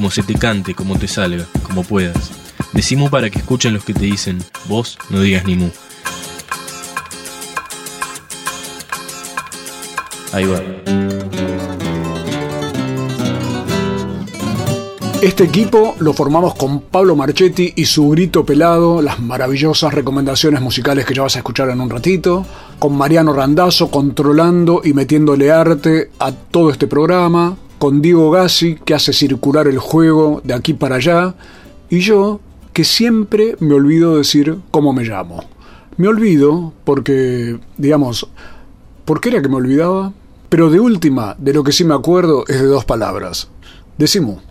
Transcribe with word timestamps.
como 0.00 0.10
se 0.10 0.22
te 0.22 0.32
cante, 0.32 0.74
como 0.74 0.98
te 0.98 1.06
salga, 1.06 1.44
como 1.62 1.84
puedas. 1.84 2.30
Decimos 2.72 3.10
para 3.10 3.28
que 3.28 3.40
escuchen 3.40 3.74
los 3.74 3.84
que 3.84 3.92
te 3.92 4.06
dicen, 4.06 4.38
vos 4.66 4.96
no 5.10 5.20
digas 5.20 5.44
ni 5.44 5.56
mu. 5.56 5.68
Ahí 10.32 10.46
va. 10.46 10.62
Este 15.20 15.44
equipo 15.44 15.94
lo 15.98 16.14
formamos 16.14 16.54
con 16.54 16.80
Pablo 16.80 17.14
Marchetti 17.14 17.74
y 17.76 17.84
su 17.84 18.08
grito 18.08 18.46
pelado, 18.46 19.02
las 19.02 19.20
maravillosas 19.20 19.92
recomendaciones 19.92 20.62
musicales 20.62 21.04
que 21.04 21.12
ya 21.12 21.20
vas 21.24 21.36
a 21.36 21.40
escuchar 21.40 21.68
en 21.68 21.82
un 21.82 21.90
ratito, 21.90 22.46
con 22.78 22.96
Mariano 22.96 23.34
Randazzo 23.34 23.90
controlando 23.90 24.80
y 24.82 24.94
metiéndole 24.94 25.52
arte 25.52 26.10
a 26.18 26.32
todo 26.32 26.70
este 26.70 26.86
programa, 26.86 27.54
con 27.80 28.02
Diego 28.02 28.30
Gassi 28.30 28.74
que 28.84 28.92
hace 28.92 29.14
circular 29.14 29.66
el 29.66 29.78
juego 29.78 30.42
de 30.44 30.52
aquí 30.52 30.74
para 30.74 30.96
allá, 30.96 31.34
y 31.88 32.00
yo 32.00 32.38
que 32.74 32.84
siempre 32.84 33.56
me 33.58 33.72
olvido 33.72 34.18
decir 34.18 34.58
cómo 34.70 34.92
me 34.92 35.02
llamo. 35.02 35.42
Me 35.96 36.06
olvido 36.06 36.74
porque, 36.84 37.58
digamos, 37.78 38.28
¿por 39.06 39.22
qué 39.22 39.30
era 39.30 39.40
que 39.40 39.48
me 39.48 39.56
olvidaba? 39.56 40.12
Pero 40.50 40.68
de 40.68 40.78
última, 40.78 41.34
de 41.38 41.54
lo 41.54 41.64
que 41.64 41.72
sí 41.72 41.84
me 41.84 41.94
acuerdo 41.94 42.44
es 42.48 42.60
de 42.60 42.66
dos 42.66 42.84
palabras. 42.84 43.48
Decimos. 43.96 44.42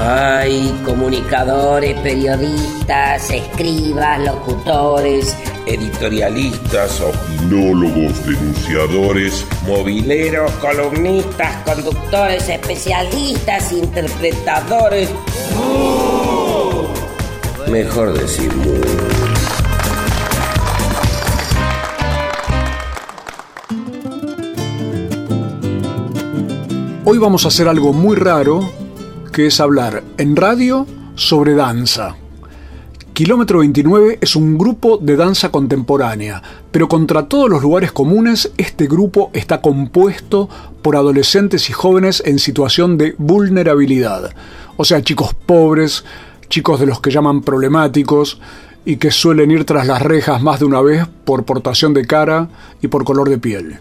Hay 0.00 0.70
comunicadores, 0.84 1.98
periodistas, 2.00 3.30
escribas, 3.30 4.20
locutores, 4.20 5.36
editorialistas, 5.66 7.00
opinólogos, 7.00 8.24
denunciadores, 8.24 9.44
mobileros, 9.66 10.52
columnistas, 10.52 11.64
conductores, 11.64 12.48
especialistas, 12.48 13.72
interpretadores. 13.72 15.10
Mejor 17.68 18.16
decir 18.16 18.54
mu. 18.54 18.78
Hoy 27.04 27.16
vamos 27.16 27.46
a 27.46 27.48
hacer 27.48 27.66
algo 27.66 27.92
muy 27.94 28.16
raro, 28.16 28.70
que 29.38 29.46
es 29.46 29.60
hablar 29.60 30.02
en 30.16 30.34
radio 30.34 30.84
sobre 31.14 31.54
danza. 31.54 32.16
Kilómetro 33.12 33.60
29 33.60 34.18
es 34.20 34.34
un 34.34 34.58
grupo 34.58 34.98
de 34.98 35.14
danza 35.14 35.52
contemporánea, 35.52 36.42
pero 36.72 36.88
contra 36.88 37.28
todos 37.28 37.48
los 37.48 37.62
lugares 37.62 37.92
comunes, 37.92 38.50
este 38.56 38.88
grupo 38.88 39.30
está 39.34 39.60
compuesto 39.60 40.48
por 40.82 40.96
adolescentes 40.96 41.70
y 41.70 41.72
jóvenes 41.72 42.20
en 42.26 42.40
situación 42.40 42.98
de 42.98 43.14
vulnerabilidad, 43.16 44.34
o 44.76 44.84
sea, 44.84 45.02
chicos 45.02 45.34
pobres, 45.34 46.04
chicos 46.48 46.80
de 46.80 46.86
los 46.86 47.00
que 47.00 47.12
llaman 47.12 47.42
problemáticos 47.42 48.40
y 48.84 48.96
que 48.96 49.12
suelen 49.12 49.52
ir 49.52 49.64
tras 49.64 49.86
las 49.86 50.02
rejas 50.02 50.42
más 50.42 50.58
de 50.58 50.64
una 50.64 50.80
vez 50.80 51.06
por 51.24 51.44
portación 51.44 51.94
de 51.94 52.04
cara 52.06 52.48
y 52.82 52.88
por 52.88 53.04
color 53.04 53.30
de 53.30 53.38
piel. 53.38 53.78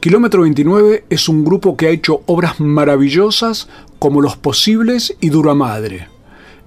Kilómetro 0.00 0.40
29 0.40 1.04
es 1.10 1.28
un 1.28 1.44
grupo 1.44 1.76
que 1.76 1.86
ha 1.86 1.90
hecho 1.90 2.22
obras 2.24 2.58
maravillosas 2.58 3.68
como 3.98 4.22
Los 4.22 4.38
Posibles 4.38 5.14
y 5.20 5.28
Dura 5.28 5.52
Madre. 5.52 6.08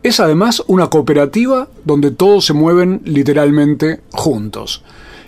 Es 0.03 0.19
además 0.19 0.61
una 0.67 0.91
cooperativa 0.91 1.67
donde 1.83 2.11
todos 2.11 2.45
se 2.45 2.53
mueven 2.53 3.01
literalmente 3.05 4.01
juntos. 4.11 4.83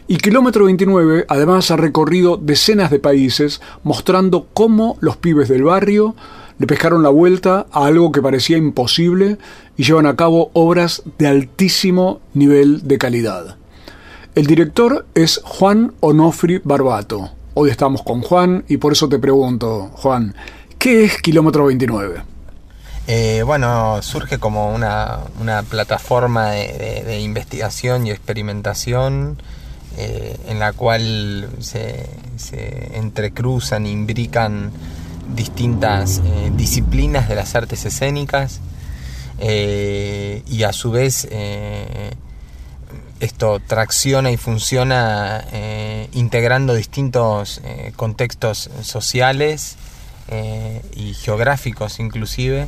Y 0.08 0.18
Kilómetro 0.18 0.66
29 0.66 1.26
además 1.28 1.72
ha 1.72 1.78
recorrido 1.78 2.38
decenas 2.38 2.92
de 2.92 3.00
países 3.00 3.60
mostrando 3.82 4.50
cómo 4.54 4.98
los 5.00 5.18
pibes 5.18 5.50
del 5.50 5.64
barrio 5.64 6.16
le 6.60 6.68
pescaron 6.68 7.02
la 7.02 7.10
vuelta 7.10 7.66
a 7.72 7.88
algo 7.88 8.12
que 8.12 8.22
parecía 8.22 8.56
imposible 8.58 9.40
y 9.78 9.84
llevan 9.84 10.06
a 10.06 10.16
cabo 10.16 10.52
obras 10.54 11.02
de 11.18 11.26
altísimo 11.26 12.22
nivel 12.36 12.88
de 12.88 13.00
calidad. 13.00 13.58
El 14.36 14.46
director 14.46 15.08
es 15.16 15.42
Juan 15.44 15.94
Onofri 16.02 16.62
Barbato. 16.64 17.32
Hoy 17.58 17.70
estamos 17.70 18.04
con 18.04 18.22
Juan 18.22 18.66
y 18.68 18.76
por 18.76 18.92
eso 18.92 19.08
te 19.08 19.18
pregunto, 19.18 19.90
Juan, 19.94 20.36
¿qué 20.78 21.06
es 21.06 21.22
Kilómetro 21.22 21.68
29? 21.68 22.22
Eh, 23.08 23.44
bueno, 23.46 24.02
surge 24.02 24.40
como 24.40 24.76
una, 24.76 25.20
una 25.40 25.64
plataforma 25.64 26.50
de, 26.50 27.22
investigación 27.22 28.08
y 28.08 28.12
experimentación 28.12 29.42
eh, 29.96 30.36
en 30.50 30.60
la 30.60 30.74
cual 30.74 31.48
se, 31.60 32.10
se, 32.36 32.98
entrecruzan, 32.98 33.86
imbrican 33.86 34.72
distintas 35.34 36.22
eh, 36.26 36.52
disciplinas 36.58 37.30
de 37.30 37.36
las 37.36 37.56
artes 37.56 37.86
escénicas 37.86 38.60
y 39.40 40.64
a 40.64 40.74
su 40.74 40.92
vez 40.92 41.26
esto 43.26 43.60
tracciona 43.60 44.32
y 44.32 44.38
funciona 44.38 45.44
integrando 46.14 46.74
distintos 46.74 47.62
contextos 47.96 48.70
sociales 48.82 49.76
y 50.96 51.14
geográficos 51.14 52.00
inclusive 52.00 52.68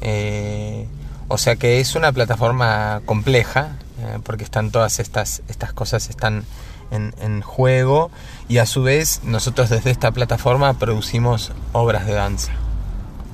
eh, 0.00 0.86
o 1.28 1.38
sea 1.38 1.56
que 1.56 1.80
es 1.80 1.94
una 1.94 2.12
plataforma 2.12 3.00
compleja, 3.04 3.76
eh, 4.00 4.18
porque 4.22 4.44
están 4.44 4.70
todas 4.70 5.00
estas, 5.00 5.42
estas 5.48 5.72
cosas 5.72 6.08
están 6.08 6.44
en, 6.90 7.40
juego 7.42 8.12
y 8.48 8.58
a 8.58 8.66
su 8.66 8.84
vez 8.84 9.20
nosotros 9.24 9.70
desde 9.70 9.90
esta 9.90 10.12
plataforma 10.12 10.74
producimos 10.74 11.52
obras 11.72 12.06
de 12.06 12.12
danza. 12.12 12.52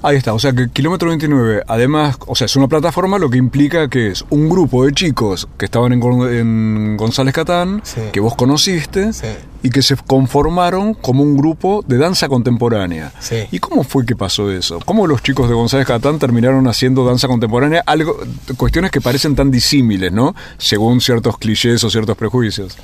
Ahí 0.05 0.17
está, 0.17 0.35
o 0.35 0.39
sea 0.39 0.53
que 0.53 0.69
Kilómetro 0.69 1.09
29, 1.11 1.63
además, 1.69 2.17
o 2.27 2.35
sea, 2.35 2.47
es 2.47 2.57
una 2.57 2.67
plataforma, 2.67 3.19
lo 3.19 3.31
que 3.31 3.39
implica 3.39 3.89
que 3.89 4.09
es 4.09 4.25
un 4.31 4.49
grupo 4.49 4.85
de 4.85 4.93
chicos 4.93 5.49
que 5.57 5.65
estaban 5.67 5.93
en, 5.93 6.03
en 6.03 6.97
González 6.97 7.33
Catán, 7.33 7.81
Sí. 7.85 8.01
que 8.13 8.19
vos 8.21 8.35
conociste, 8.35 9.13
Sí. 9.13 9.27
Y 9.63 9.71
que 9.71 9.83
se 9.83 9.97
conformaron 9.97 10.95
como 10.95 11.23
un 11.23 11.37
grupo 11.37 11.85
de 11.87 11.99
danza 11.99 12.29
contemporánea. 12.29 13.13
Sí. 13.21 13.45
¿Y 13.51 13.59
cómo 13.59 13.85
fue 13.85 14.05
que 14.05 14.17
pasó 14.17 14.51
eso? 14.51 14.81
¿Cómo 14.85 15.07
los 15.07 15.23
chicos 15.23 15.49
de 15.49 15.55
González 15.55 15.87
Catán 15.87 16.19
terminaron 16.19 16.67
haciendo 16.69 17.05
danza 17.05 17.29
contemporánea? 17.29 17.83
Algo, 17.87 18.17
cuestiones 18.57 18.91
que 18.91 19.01
parecen 19.01 19.37
tan 19.37 19.51
disímiles, 19.51 20.13
¿no? 20.13 20.35
Según 20.59 21.01
ciertos 21.01 21.39
clichés 21.39 21.85
o 21.85 21.91
ciertos 21.91 22.17
prejuicios. 22.17 22.77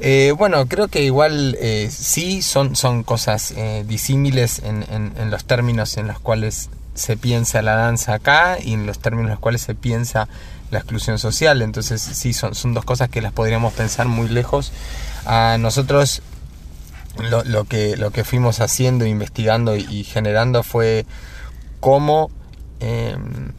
Eh, 0.00 0.32
bueno, 0.36 0.66
creo 0.66 0.88
que 0.88 1.02
igual 1.04 1.56
eh, 1.60 1.88
sí 1.90 2.42
son, 2.42 2.76
son 2.76 3.02
cosas 3.02 3.52
eh, 3.56 3.84
disímiles 3.86 4.60
en, 4.64 4.84
en- 4.90 5.12
en 5.18 5.30
los 5.30 5.44
términos 5.44 5.96
en 5.96 6.06
los 6.06 6.18
cuales 6.18 6.70
se 6.94 7.16
piensa 7.16 7.62
la 7.62 7.74
danza 7.74 8.14
acá 8.14 8.58
y 8.62 8.74
en 8.74 8.86
los 8.86 8.98
términos 8.98 9.26
en 9.26 9.30
los 9.32 9.38
cuales 9.40 9.62
se 9.62 9.74
piensa 9.74 10.28
la 10.70 10.78
exclusión 10.78 11.18
social. 11.18 11.62
Entonces 11.62 12.00
sí, 12.02 12.32
son, 12.32 12.54
son 12.54 12.74
dos 12.74 12.84
cosas 12.84 13.08
que 13.08 13.20
las 13.22 13.32
podríamos 13.32 13.72
pensar 13.72 14.08
muy 14.08 14.28
lejos. 14.28 14.72
A 15.26 15.56
nosotros 15.58 16.22
lo, 17.18 17.64
que, 17.64 17.96
lo 17.96 18.10
que 18.10 18.24
fuimos 18.24 18.60
haciendo, 18.60 19.06
investigando 19.06 19.76
y, 19.76 20.04
generando 20.04 20.62
fue 20.62 21.06
cómo 21.80 22.30
em, 22.80 23.52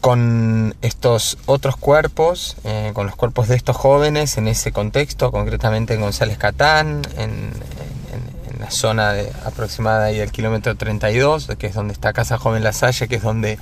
con 0.00 0.76
estos 0.82 1.38
otros 1.46 1.76
cuerpos, 1.76 2.56
eh, 2.64 2.92
con 2.94 3.06
los 3.06 3.16
cuerpos 3.16 3.48
de 3.48 3.56
estos 3.56 3.76
jóvenes 3.76 4.38
en 4.38 4.48
ese 4.48 4.72
contexto, 4.72 5.32
concretamente 5.32 5.94
en 5.94 6.00
González 6.00 6.38
Catán, 6.38 7.02
en 7.16 7.52
la 8.58 8.70
zona 8.70 9.12
de, 9.12 9.32
aproximada 9.44 10.06
ahí 10.06 10.18
del 10.18 10.32
kilómetro 10.32 10.74
32, 10.76 11.48
que 11.58 11.68
es 11.68 11.74
donde 11.74 11.92
está 11.92 12.12
Casa 12.12 12.38
Joven 12.38 12.62
La 12.62 12.72
Salle, 12.72 13.08
que 13.08 13.16
es 13.16 13.22
donde 13.22 13.58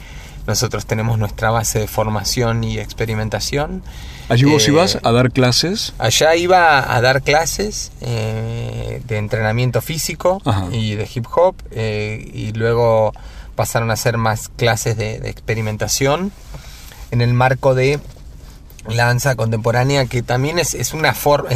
nosotros 0.46 0.86
tenemos 0.86 1.18
nuestra 1.18 1.50
base 1.50 1.80
de 1.80 1.86
formación 1.88 2.62
y 2.64 2.78
experimentación. 2.78 3.82
Allí 4.28 4.44
vos 4.44 4.66
Eh, 4.66 4.70
ibas 4.72 4.98
a 5.02 5.12
dar 5.12 5.30
clases. 5.30 5.92
Allá 5.98 6.34
iba 6.36 6.94
a 6.94 7.00
dar 7.00 7.22
clases 7.22 7.92
eh, 8.00 9.00
de 9.06 9.18
entrenamiento 9.18 9.80
físico 9.80 10.40
Ajá. 10.44 10.66
y 10.72 10.94
de 10.94 11.08
hip 11.12 11.26
hop 11.34 11.54
eh, 11.70 12.28
y 12.34 12.52
luego 12.52 13.12
pasaron 13.54 13.90
a 13.90 13.94
hacer 13.94 14.18
más 14.18 14.48
clases 14.48 14.96
de, 14.96 15.18
de 15.20 15.30
experimentación 15.30 16.32
en 17.10 17.20
el 17.20 17.32
marco 17.34 17.74
de 17.74 18.00
la 18.88 19.06
danza 19.06 19.34
contemporánea 19.34 20.06
que 20.06 20.22
también 20.22 20.58
es, 20.58 20.74
es 20.74 20.94
una 20.94 21.14
forma, 21.14 21.50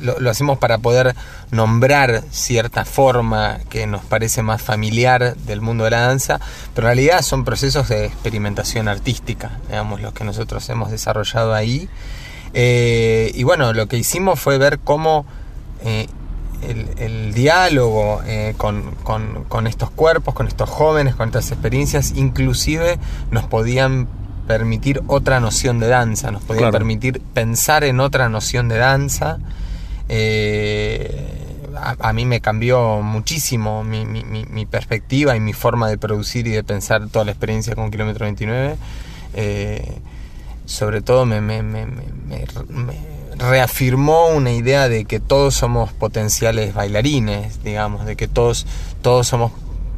lo, 0.00 0.20
lo, 0.20 0.30
hacemos 0.30 0.58
para 0.58 0.78
poder 0.78 1.14
nombrar 1.50 2.22
cierta 2.30 2.84
forma 2.84 3.58
que 3.68 3.86
nos 3.86 4.02
parece 4.04 4.42
más 4.42 4.62
familiar 4.62 5.36
del 5.36 5.60
mundo 5.60 5.84
de 5.84 5.90
la 5.90 6.00
danza, 6.00 6.40
pero 6.74 6.88
en 6.88 6.96
realidad 6.96 7.22
son 7.22 7.44
procesos 7.44 7.88
de 7.88 8.06
experimentación 8.06 8.88
artística, 8.88 9.58
digamos, 9.68 10.00
los 10.00 10.12
que 10.12 10.24
nosotros 10.24 10.68
hemos 10.68 10.90
desarrollado 10.90 11.54
ahí. 11.54 11.88
Eh, 12.54 13.32
y 13.34 13.42
bueno, 13.42 13.72
lo 13.72 13.86
que 13.86 13.96
hicimos 13.98 14.40
fue 14.40 14.58
ver 14.58 14.78
cómo 14.78 15.26
eh, 15.84 16.06
el, 16.62 17.34
diálogo 17.34 18.22
eh, 18.26 18.54
con, 18.56 18.94
con, 19.02 19.44
con 19.44 19.66
estos 19.66 19.90
cuerpos, 19.90 20.34
con 20.34 20.46
estos 20.46 20.68
jóvenes, 20.70 21.14
con 21.14 21.28
estas 21.28 21.50
experiencias, 21.52 22.12
inclusive 22.16 22.98
nos 23.30 23.44
podían 23.44 24.08
permitir 24.46 25.02
otra 25.06 25.40
noción 25.40 25.80
de 25.80 25.88
danza, 25.88 26.30
nos 26.30 26.42
podía 26.42 26.62
claro. 26.62 26.72
permitir 26.72 27.20
pensar 27.34 27.84
en 27.84 28.00
otra 28.00 28.28
noción 28.28 28.68
de 28.68 28.76
danza. 28.78 29.38
Eh, 30.08 31.64
a, 31.76 31.96
a, 31.98 32.12
mí 32.12 32.24
me 32.24 32.40
cambió 32.40 33.02
muchísimo 33.02 33.84
mi, 33.84 34.06
mi, 34.06 34.24
mi, 34.24 34.66
perspectiva 34.66 35.36
y 35.36 35.40
mi 35.40 35.52
forma 35.52 35.88
de 35.88 35.98
producir 35.98 36.46
y 36.46 36.50
de 36.50 36.64
pensar 36.64 37.08
toda 37.08 37.24
la 37.24 37.32
experiencia 37.32 37.74
con 37.74 37.90
Kilómetro 37.90 38.24
29. 38.24 38.76
Eh, 39.34 39.98
sobre 40.64 41.00
todo 41.00 41.26
me, 41.26 41.40
me, 41.40 41.62
me, 41.62 41.86
reafirmó 43.36 44.28
una 44.28 44.50
idea 44.50 44.88
de 44.88 45.04
que 45.04 45.20
todos 45.20 45.54
somos 45.54 45.92
potenciales 45.92 46.74
bailarines, 46.74 47.62
digamos, 47.62 48.06
de 48.06 48.16
que 48.16 48.28
todos, 48.28 48.66
todos 49.02 49.26
somos 49.26 49.52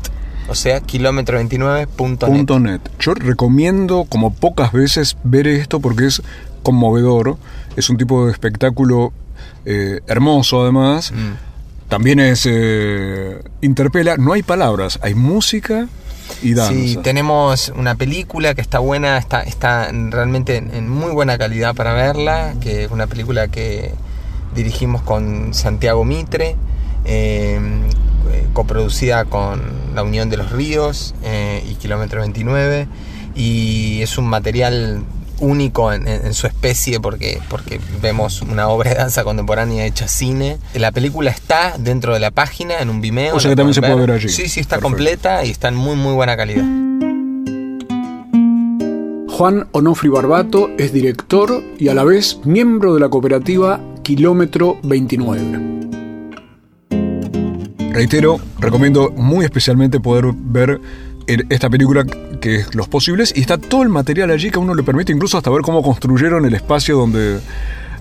O 0.48 0.54
sea, 0.54 0.82
kilómetro29.net. 0.82 2.60
.net. 2.60 2.80
Yo 2.98 3.14
recomiendo 3.14 4.04
como 4.08 4.34
pocas 4.34 4.72
veces 4.72 5.16
ver 5.24 5.46
esto 5.46 5.80
porque 5.80 6.06
es 6.06 6.22
conmovedor. 6.62 7.38
Es 7.76 7.88
un 7.88 7.96
tipo 7.96 8.26
de 8.26 8.32
espectáculo 8.32 9.12
eh, 9.64 10.00
hermoso 10.06 10.62
además. 10.62 11.12
Mm. 11.12 11.88
También 11.88 12.20
es... 12.20 12.46
Eh, 12.46 13.42
interpela. 13.62 14.16
No 14.16 14.32
hay 14.32 14.42
palabras, 14.42 14.98
hay 15.02 15.14
música 15.14 15.88
y 16.42 16.54
danza. 16.54 16.72
Sí, 16.72 16.98
tenemos 17.02 17.72
una 17.76 17.94
película 17.94 18.54
que 18.54 18.60
está 18.60 18.78
buena, 18.78 19.18
está, 19.18 19.42
está 19.42 19.90
realmente 19.92 20.56
en, 20.56 20.74
en 20.74 20.88
muy 20.88 21.12
buena 21.12 21.38
calidad 21.38 21.74
para 21.74 21.94
verla, 21.94 22.54
que 22.60 22.84
es 22.84 22.90
una 22.90 23.06
película 23.06 23.48
que 23.48 23.92
dirigimos 24.54 25.02
con 25.02 25.54
Santiago 25.54 26.04
Mitre, 26.04 26.56
eh, 27.04 27.60
coproducida 28.52 29.24
con 29.24 29.60
la 29.94 30.02
Unión 30.02 30.30
de 30.30 30.36
los 30.36 30.52
Ríos 30.52 31.14
eh, 31.22 31.64
y 31.68 31.74
Kilómetro 31.74 32.20
29, 32.20 32.88
y 33.34 34.00
es 34.02 34.16
un 34.18 34.26
material 34.26 35.04
único 35.40 35.92
en, 35.92 36.06
en, 36.06 36.32
su 36.32 36.46
especie 36.46 37.00
porque, 37.00 37.40
porque 37.50 37.80
vemos 38.00 38.40
una 38.42 38.68
obra 38.68 38.90
de 38.90 38.96
danza 38.96 39.24
contemporánea 39.24 39.84
hecha 39.84 40.08
cine. 40.08 40.58
La 40.74 40.92
película 40.92 41.30
está 41.30 41.74
dentro 41.78 42.14
de 42.14 42.20
la 42.20 42.30
página, 42.30 42.78
en 42.78 42.88
un 42.88 43.00
Vimeo. 43.00 43.36
O 43.36 43.40
sea 43.40 43.50
que 43.50 43.56
también 43.56 43.74
se 43.74 43.80
puede 43.80 43.96
ver 43.96 44.12
allí. 44.12 44.28
Sí, 44.28 44.48
sí, 44.48 44.60
está 44.60 44.76
Perfecto. 44.76 44.96
completa 44.96 45.44
y 45.44 45.50
está 45.50 45.68
en 45.68 45.76
muy, 45.76 45.96
muy 45.96 46.14
buena 46.14 46.36
calidad. 46.36 46.64
Juan 49.36 49.66
Onofri 49.72 50.08
Barbato 50.08 50.70
es 50.78 50.92
director 50.92 51.60
y 51.76 51.88
a 51.88 51.94
la 51.94 52.04
vez 52.04 52.38
miembro 52.44 52.94
de 52.94 53.00
la 53.00 53.08
cooperativa 53.08 53.80
Kilómetro 54.04 54.78
29. 54.82 55.88
Reitero, 57.90 58.38
recomiendo 58.58 59.10
muy 59.10 59.46
especialmente 59.46 59.98
poder 59.98 60.26
ver 60.34 60.78
esta 61.26 61.70
película 61.70 62.04
que 62.38 62.56
es 62.56 62.74
Los 62.74 62.86
Posibles 62.86 63.32
y 63.34 63.40
está 63.40 63.56
todo 63.56 63.82
el 63.82 63.88
material 63.88 64.30
allí 64.30 64.50
que 64.50 64.58
a 64.58 64.60
uno 64.60 64.74
le 64.74 64.82
permite 64.82 65.10
incluso 65.10 65.38
hasta 65.38 65.48
ver 65.48 65.62
cómo 65.62 65.82
construyeron 65.82 66.44
el 66.44 66.54
espacio 66.54 66.98
donde... 66.98 67.40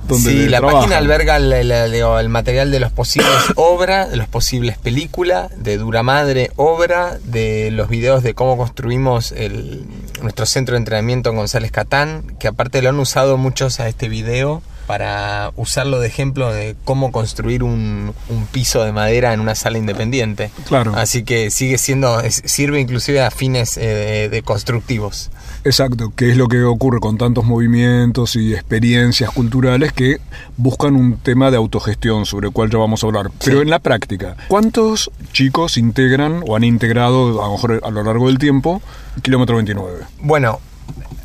donde 0.06 0.30
sí, 0.30 0.50
la 0.50 0.58
trabajan. 0.58 0.82
página 0.82 0.98
alberga 0.98 1.38
el, 1.38 1.54
el, 1.54 1.72
el, 1.72 2.30
material 2.30 2.70
de 2.70 2.82
los 2.82 2.92
posibles 2.92 3.32
obra, 3.56 4.06
de 4.06 4.18
los 4.18 4.28
posibles 4.28 4.78
película, 4.78 5.48
de 5.56 5.78
Dura 5.78 6.04
Madre 6.04 6.52
obra, 6.58 7.18
de 7.24 7.72
los 7.72 7.88
videos 7.88 8.24
de 8.24 8.34
cómo 8.34 8.58
construimos 8.58 9.32
el, 9.32 9.86
nuestro 10.22 10.46
centro 10.46 10.74
de 10.74 10.80
entrenamiento 10.80 11.30
en 11.30 11.38
González 11.38 11.72
Catán, 11.72 12.36
que 12.40 12.50
aparte 12.50 12.82
lo 12.82 12.90
han 12.90 13.00
usado 13.00 13.38
muchos 13.38 13.80
a 13.80 13.88
este 13.88 14.10
video 14.10 14.62
para 14.88 15.52
usarlo 15.56 16.00
de 16.00 16.08
ejemplo 16.08 16.52
de 16.52 16.76
cómo 16.84 17.12
construir 17.12 17.64
un, 17.64 18.14
un, 18.30 18.46
piso 18.48 18.84
de 18.84 18.92
madera 18.92 19.34
en 19.34 19.40
una 19.40 19.56
sala 19.56 19.78
independiente. 19.78 20.52
Claro. 20.68 20.94
Así 20.96 21.24
que 21.24 21.50
sigue 21.50 21.78
siendo, 21.78 22.22
sirve 22.30 22.80
inclusive 22.80 23.22
a 23.22 23.32
fines 23.32 23.78
eh, 23.78 24.30
de, 24.30 24.44
constructivos. 24.44 25.32
Exacto, 25.64 26.12
que 26.16 26.30
es 26.30 26.38
lo 26.38 26.48
que 26.48 26.64
ocurre 26.64 27.00
con 27.00 27.18
tantos 27.18 27.46
movimientos 27.46 28.36
y 28.36 28.54
experiencias 28.54 29.30
culturales 29.32 29.94
que 29.94 30.20
buscan 30.58 30.96
un 30.96 31.18
tema 31.18 31.52
de 31.52 31.58
autogestión 31.58 32.26
sobre 32.26 32.48
el 32.48 32.54
cual 32.54 32.70
ya 32.70 32.78
vamos 32.78 33.04
a 33.04 33.08
hablar. 33.08 33.32
Pero 33.44 33.62
en 33.62 33.70
la 33.70 33.80
práctica, 33.80 34.36
¿cuántos 34.50 35.10
chicos 35.32 35.78
integran 35.78 36.44
o 36.46 36.56
han 36.58 36.66
integrado 36.66 37.42
a 37.42 37.48
lo 37.48 37.54
mejor 37.54 37.82
a 37.84 37.90
lo 37.90 38.04
largo 38.04 38.28
del 38.28 38.38
tiempo 38.38 38.82
Kilómetro 39.22 39.56
29? 39.56 40.00
Bueno, 40.20 40.60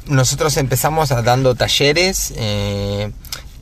nosotros 0.06 0.56
empezamos 0.56 1.08
dando 1.08 1.54
talleres. 1.54 2.32
Eh, 2.36 3.10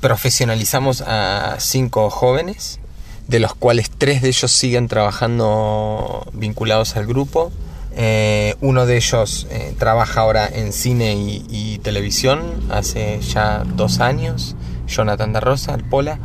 profesionalizamos 0.00 1.02
a 1.02 1.56
cinco 1.58 2.10
jóvenes, 2.10 2.80
de 3.28 3.40
los 3.40 3.54
cuales 3.54 3.90
tres 3.90 4.22
de 4.22 4.28
ellos 4.28 4.50
siguen 4.50 4.88
trabajando 4.88 6.26
vinculados 6.32 6.96
al 6.96 7.06
grupo. 7.06 7.52
Eh, 7.98 8.54
uno 8.60 8.84
de 8.84 8.96
ellos 8.96 9.46
eh, 9.50 9.74
trabaja 9.78 10.20
ahora 10.20 10.46
en 10.46 10.72
cine 10.72 11.14
y, 11.14 11.46
y, 11.48 11.78
televisión 11.78 12.42
hace 12.68 13.20
ya 13.22 13.64
dos 13.64 14.00
años, 14.00 14.54
Jonathan 14.86 15.32
da 15.32 15.40
Rosa, 15.40 15.74
el 15.74 15.84
Pola. 15.84 16.18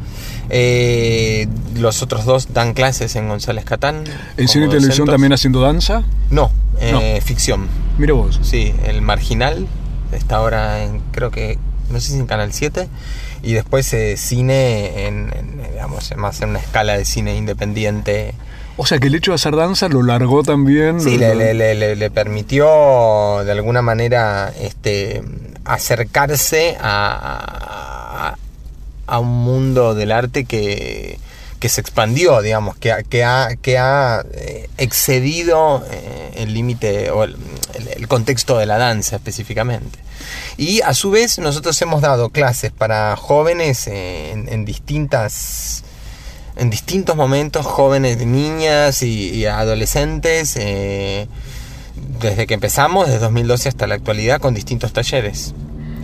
Eh, 0.49 1.47
los 1.75 2.03
otros 2.03 2.25
dos 2.25 2.53
dan 2.53 2.73
clases 2.73 3.15
en 3.15 3.29
González 3.29 3.63
Catán. 3.63 4.03
¿En 4.35 4.49
cine 4.49 4.65
y 4.65 4.69
televisión 4.69 5.07
también 5.07 5.31
haciendo 5.31 5.61
danza? 5.61 6.03
No, 6.29 6.51
no. 6.91 7.01
ficción. 7.21 7.67
Mira 7.97 8.13
vos. 8.13 8.39
Sí, 8.43 8.73
el 8.83 9.01
Marginal 9.01 9.65
está 10.11 10.37
ahora 10.37 10.83
en, 10.83 10.99
creo 11.11 11.31
que, 11.31 11.57
no 11.89 12.01
sé 12.01 12.11
si 12.11 12.19
en 12.19 12.27
Canal 12.27 12.51
7 12.51 12.89
y 13.43 13.53
después 13.53 13.91
eh, 13.93 14.17
cine 14.17 15.07
en, 15.07 15.31
en, 15.35 15.71
digamos 15.71 16.15
más 16.17 16.41
en 16.41 16.49
una 16.49 16.59
escala 16.59 16.97
de 16.97 17.05
cine 17.05 17.35
independiente 17.35 18.33
o 18.77 18.85
sea 18.85 18.99
que 18.99 19.07
el 19.07 19.15
hecho 19.15 19.31
de 19.31 19.35
hacer 19.35 19.55
danza 19.55 19.89
lo 19.89 20.03
largó 20.03 20.43
también 20.43 21.01
sí 21.01 21.17
lo... 21.17 21.33
le, 21.33 21.53
le, 21.53 21.75
le, 21.75 21.95
le, 21.95 22.11
permitió 22.11 23.43
de 23.43 23.51
alguna 23.51 23.81
manera 23.81 24.53
este 24.59 25.23
acercarse 25.65 26.77
a, 26.79 28.35
a, 28.35 28.37
a 29.07 29.19
un 29.19 29.43
mundo 29.43 29.95
del 29.95 30.11
arte 30.11 30.45
que 30.45 31.19
que 31.61 31.69
se 31.69 31.79
expandió, 31.79 32.41
digamos, 32.41 32.75
que, 32.75 33.05
que 33.07 33.23
ha, 33.23 33.49
que 33.61 33.77
ha 33.77 34.25
eh, 34.33 34.67
excedido 34.79 35.85
eh, 35.91 36.31
el 36.37 36.55
límite 36.55 37.11
o 37.11 37.23
el, 37.23 37.37
el, 37.75 37.87
el, 37.87 38.07
contexto 38.07 38.57
de 38.57 38.65
la 38.65 38.79
danza 38.79 39.17
específicamente. 39.17 39.99
Y 40.57 40.81
a 40.81 40.93
su 40.93 41.11
vez 41.11 41.39
nosotros 41.39 41.81
hemos 41.81 42.01
dado 42.01 42.29
clases 42.29 42.71
para 42.71 43.15
jóvenes 43.15 43.87
eh, 43.87 44.31
en, 44.31 44.65
distintas 44.65 45.83
en 46.55 46.69
distintos 46.69 47.15
momentos, 47.15 47.65
jóvenes, 47.65 48.25
niñas 48.25 49.03
y, 49.03 49.45
adolescentes, 49.45 50.55
eh, 50.57 51.27
desde 52.19 52.45
que 52.45 52.53
empezamos, 52.53 53.07
desde 53.07 53.19
2012 53.19 53.69
hasta 53.69 53.87
la 53.87 53.95
actualidad, 53.95 54.39
con 54.39 54.53
distintos 54.53 54.93
talleres 54.93 55.53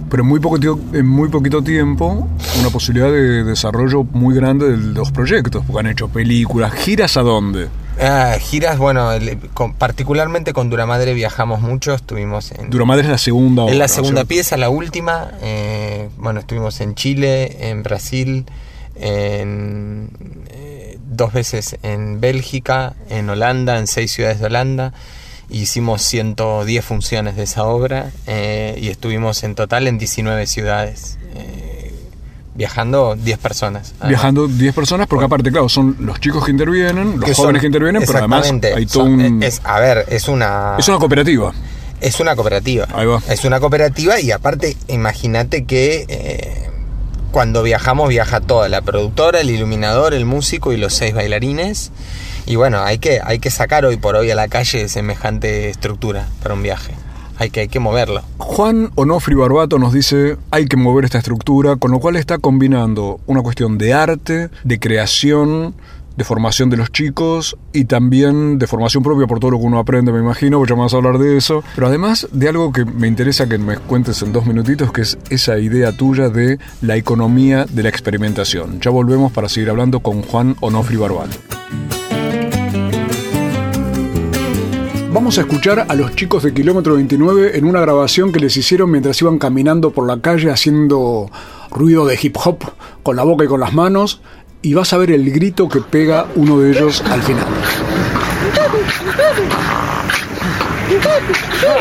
pero 0.10 0.24
en 0.24 0.30
muy, 0.30 0.40
poquito, 0.40 0.80
en 0.94 1.06
muy 1.06 1.30
poquito 1.30 1.62
tiempo 1.62 2.28
una 2.60 2.70
posibilidad 2.70 3.12
de 3.12 3.44
desarrollo 3.44 4.04
muy 4.04 4.36
grande 4.36 4.72
de 4.72 4.78
los 4.78 5.12
proyectos, 5.12 5.64
porque 5.66 5.80
han 5.80 5.92
hecho 5.92 6.08
películas, 6.08 6.74
giras 6.74 7.18
a 7.18 7.22
dónde. 7.22 7.68
Ah, 8.00 8.38
giras, 8.40 8.78
bueno, 8.78 9.12
el, 9.12 9.40
con, 9.54 9.74
particularmente 9.74 10.54
con 10.54 10.70
Duramadre 10.70 11.14
viajamos 11.14 11.62
mucho, 11.62 11.94
estuvimos 11.94 12.52
en... 12.52 12.70
Duramadre 12.70 13.04
es 13.04 13.10
la 13.10 13.18
segunda 13.18 13.68
Es 13.68 13.76
la 13.76 13.88
segunda 13.88 14.22
¿no? 14.22 14.28
pieza, 14.28 14.56
la 14.58 14.70
última, 14.70 15.32
eh, 15.42 16.10
bueno, 16.18 16.40
estuvimos 16.40 16.80
en 16.82 16.96
Chile, 16.96 17.70
en 17.70 17.84
Brasil, 17.84 18.46
en, 18.96 20.10
eh, 20.50 21.00
dos 21.02 21.34
veces 21.34 21.78
en 21.82 22.20
Bélgica, 22.20 22.94
en 23.10 23.30
Holanda, 23.30 23.78
en 23.78 23.88
seis 23.88 24.12
ciudades 24.12 24.40
de 24.40 24.46
Holanda, 24.46 24.94
Hicimos 25.50 26.02
110 26.02 26.84
funciones 26.84 27.38
de 27.38 27.44
esa 27.44 27.64
obra 27.64 28.12
eh, 28.26 28.78
y 28.82 28.90
estuvimos 28.90 29.44
en 29.44 29.56
total 29.56 29.88
en 29.88 29.98
19 29.98 30.46
ciudades. 30.46 31.18
Viajando 32.58 33.16
10 33.16 33.38
personas. 33.38 33.92
además. 34.00 34.10
Viajando 34.10 34.48
10 34.48 34.74
personas, 34.74 35.08
porque 35.08 35.26
aparte, 35.26 35.52
claro, 35.52 35.70
son 35.70 35.96
los 36.00 36.20
chicos 36.20 36.44
que 36.44 36.52
intervienen, 36.52 37.20
los 37.20 37.26
Que 37.26 37.34
jóvenes 37.34 37.36
son- 37.36 37.60
que 37.62 37.66
intervienen, 37.68 38.04
pero 38.06 38.20
además 38.20 38.52
hay 38.76 38.86
todo 38.86 39.04
son- 39.04 39.14
un... 39.22 39.44
es, 39.44 39.62
a 39.64 39.80
ver, 39.80 40.06
es 40.10 40.28
una... 40.28 40.76
es 40.80 40.88
una 40.90 40.98
cooperativa. 40.98 41.54
Es 42.02 42.20
una 42.20 42.36
cooperativa. 42.36 42.88
Ahí 42.94 43.06
va. 43.06 43.22
Es 43.30 43.44
una 43.46 43.60
cooperativa 43.60 44.20
y 44.20 44.32
aparte, 44.32 44.76
imagínate 44.88 45.66
que 45.66 46.06
eh, 46.10 46.70
cuando 47.32 47.64
viajamos 47.64 48.10
viaja 48.10 48.40
toda, 48.40 48.70
la 48.70 48.82
productora, 48.82 49.40
el 49.42 49.50
iluminador, 49.50 50.14
el 50.14 50.26
músico 50.26 50.74
y 50.74 50.78
los 50.78 50.94
seis 50.94 51.14
bailarines. 51.16 51.92
Y 52.46 52.56
bueno, 52.56 52.82
hay 52.84 53.00
que, 53.00 53.20
hay 53.24 53.40
que 53.40 53.50
sacar 53.52 53.84
hoy 53.86 53.98
por 53.98 54.16
hoy 54.16 54.30
a 54.32 54.36
la 54.36 54.48
calle 54.48 54.88
semejante 54.90 55.70
estructura 55.70 56.28
para 56.42 56.54
un 56.54 56.64
viaje. 56.64 56.94
Hay 57.38 57.50
que, 57.50 57.62
hay 57.62 57.68
que 57.68 57.80
moverlo. 57.80 58.22
Juan 58.38 58.92
Onofri 58.96 59.36
Barbato 59.36 59.80
nos 59.80 59.94
dice 59.94 60.38
hay 60.52 60.66
que 60.66 60.78
mover 60.78 61.06
esta 61.06 61.20
estructura, 61.20 61.76
con 61.76 61.92
lo 61.92 62.00
cual 62.00 62.16
está 62.16 62.38
combinando 62.38 63.20
una 63.28 63.42
cuestión 63.42 63.78
de 63.78 63.94
arte, 63.94 64.50
de 64.64 64.80
creación, 64.80 65.76
de 66.18 66.24
formación 66.24 66.70
de 66.70 66.78
los 66.78 66.92
chicos 66.92 67.56
y 67.72 67.86
también 67.86 68.58
de 68.58 68.68
formación 68.68 69.04
propia 69.04 69.28
por 69.28 69.40
todo 69.40 69.52
lo 69.52 69.60
que 69.60 69.66
uno 69.66 69.78
aprende, 69.78 70.12
me 70.12 70.20
imagino, 70.20 70.58
porque 70.58 70.72
ya 70.72 70.76
vamos 70.76 70.94
a 70.94 70.98
hablar 70.98 71.20
de 71.20 71.38
eso, 71.38 71.64
pero 71.76 71.88
además 71.88 72.28
de 72.32 72.50
algo 72.50 72.74
que 72.74 72.84
me 72.84 73.08
interesa 73.08 73.48
que 73.48 73.60
me 73.60 73.78
cuentes 73.78 74.22
en 74.24 74.34
dos 74.34 74.46
minutitos, 74.46 74.92
que 74.92 75.02
es 75.02 75.18
esa 75.30 75.60
idea 75.60 75.92
tuya 75.92 76.30
de 76.30 76.58
la 76.82 76.98
economía 76.98 77.66
de 77.66 77.84
la 77.84 77.90
experimentación. 77.90 78.82
Ya 78.82 78.90
volvemos 78.90 79.32
para 79.32 79.48
seguir 79.48 79.70
hablando 79.70 80.00
con 80.00 80.24
Juan 80.24 80.56
Onofri 80.60 80.98
Barbato. 80.98 81.38
Vamos 85.12 85.38
a 85.38 85.42
escuchar 85.42 85.86
a 85.88 85.96
los 85.96 86.16
chicos 86.16 86.44
de 86.44 86.54
Kilómetro 86.54 86.96
29 86.96 87.58
en 87.58 87.66
una 87.66 87.80
grabación 87.80 88.32
que 88.32 88.40
les 88.40 88.56
hicieron 88.58 88.92
mientras 88.92 89.22
iban 89.22 89.40
caminando 89.40 89.92
por 89.92 90.06
la 90.06 90.22
calle 90.22 90.52
haciendo 90.52 91.32
ruido 91.72 92.06
de 92.06 92.20
hip 92.22 92.36
hop 92.44 92.60
con 93.04 93.16
la 93.16 93.24
boca 93.24 93.46
y 93.46 93.48
con 93.48 93.60
las 93.60 93.74
manos 93.74 94.22
y 94.62 94.74
vas 94.74 94.92
a 94.94 94.98
ver 94.98 95.12
el 95.12 95.32
grito 95.32 95.70
que 95.70 95.80
pega 95.80 96.28
uno 96.36 96.60
de 96.60 96.72
ellos 96.72 97.02
al 97.10 97.24
final. 97.24 97.46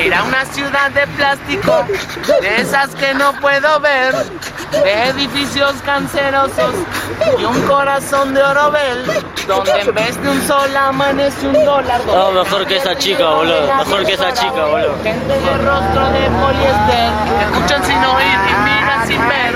Era 0.04 0.24
una 0.24 0.44
ciudad 0.46 0.90
de 0.90 1.06
plástico, 1.16 1.84
de 2.40 2.60
esas 2.60 2.94
que 2.94 3.14
no 3.14 3.32
puedo 3.40 3.80
ver, 3.80 4.14
de 4.72 5.08
edificios 5.08 5.74
cancerosos 5.84 6.74
y 7.38 7.44
un 7.44 7.62
corazón 7.62 8.34
de 8.34 8.42
orobel, 8.42 9.04
donde 9.46 9.80
en 9.80 9.94
vez 9.94 10.20
de 10.22 10.28
un 10.28 10.42
sol 10.42 10.76
amanece 10.76 11.46
un 11.46 11.64
dólar. 11.64 12.00
No, 12.06 12.32
mejor 12.32 12.66
que 12.66 12.76
esa 12.76 12.96
chica, 12.96 13.28
boludo. 13.28 13.74
Mejor 13.78 14.04
que 14.04 14.12
esa 14.14 14.32
chica, 14.32 14.64
boludo. 14.64 14.96
Gente 15.02 15.38
de 15.38 15.58
rostro 15.58 16.06
de 16.10 16.30
poliéster, 16.30 17.10
escuchan 17.42 17.84
sin 17.84 18.04
oír 18.04 18.38
y 18.50 18.54
miran 18.64 19.06
sin 19.06 19.28
ver, 19.28 19.55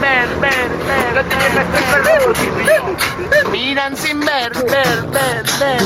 ver, 0.00 0.28
ver, 0.40 0.70
ver, 0.86 1.14
ver, 1.14 1.24
ver, 2.04 2.22
ver. 2.64 2.82
Miran 3.50 3.96
sin 3.96 4.20
ver, 4.20 4.52
ver, 4.64 5.02
ver, 5.10 5.44
ver, 5.58 5.60
ver. 5.60 5.82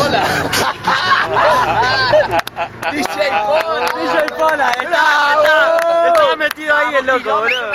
Hola. 0.00 0.24
DJ 2.92 3.16
Pola, 3.46 3.88
DJ 3.96 4.16
Pola, 4.38 4.68
estaba 6.06 6.34
metido 6.36 6.72
ahí 6.76 6.94
el 6.96 7.06
loco, 7.06 7.30
boludo. 7.40 7.72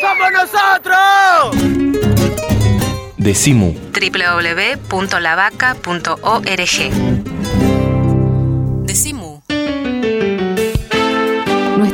¡Somos 0.00 0.30
nosotros! 0.32 1.54
Decimu. 3.18 3.74
www.lavaca.org. 3.92 6.76
Decimu. 8.86 9.21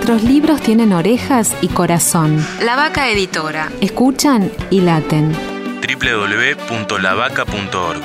Nuestros 0.09 0.33
libros 0.33 0.63
tienen 0.63 0.95
orejas 0.95 1.55
y 1.61 1.69
corazón. 1.69 2.43
La 2.63 2.77
Vaca 2.77 3.11
Editora. 3.11 3.71
Escuchan 3.83 4.51
y 4.71 4.81
laten. 4.81 5.37
www.lavaca.org. 5.83 8.01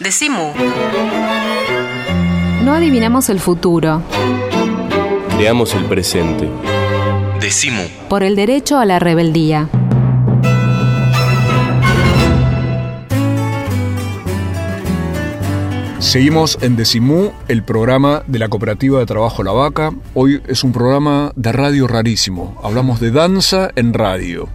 Decimu. 0.00 0.54
No 2.64 2.72
adivinamos 2.72 3.28
el 3.28 3.38
futuro. 3.38 4.02
Creamos 5.36 5.74
el 5.74 5.84
presente. 5.84 6.48
Decimu. 7.38 7.82
Por 8.08 8.22
el 8.22 8.34
derecho 8.34 8.78
a 8.78 8.86
la 8.86 8.98
rebeldía. 8.98 9.68
Seguimos 15.98 16.56
en 16.62 16.76
Decimú, 16.76 17.32
el 17.48 17.62
programa 17.62 18.22
de 18.26 18.38
la 18.38 18.48
Cooperativa 18.48 19.00
de 19.00 19.04
Trabajo 19.04 19.42
La 19.42 19.52
Vaca. 19.52 19.92
Hoy 20.14 20.40
es 20.48 20.64
un 20.64 20.72
programa 20.72 21.30
de 21.36 21.52
radio 21.52 21.86
rarísimo. 21.86 22.58
Hablamos 22.64 23.00
de 23.00 23.10
danza 23.10 23.70
en 23.76 23.92
radio. 23.92 24.48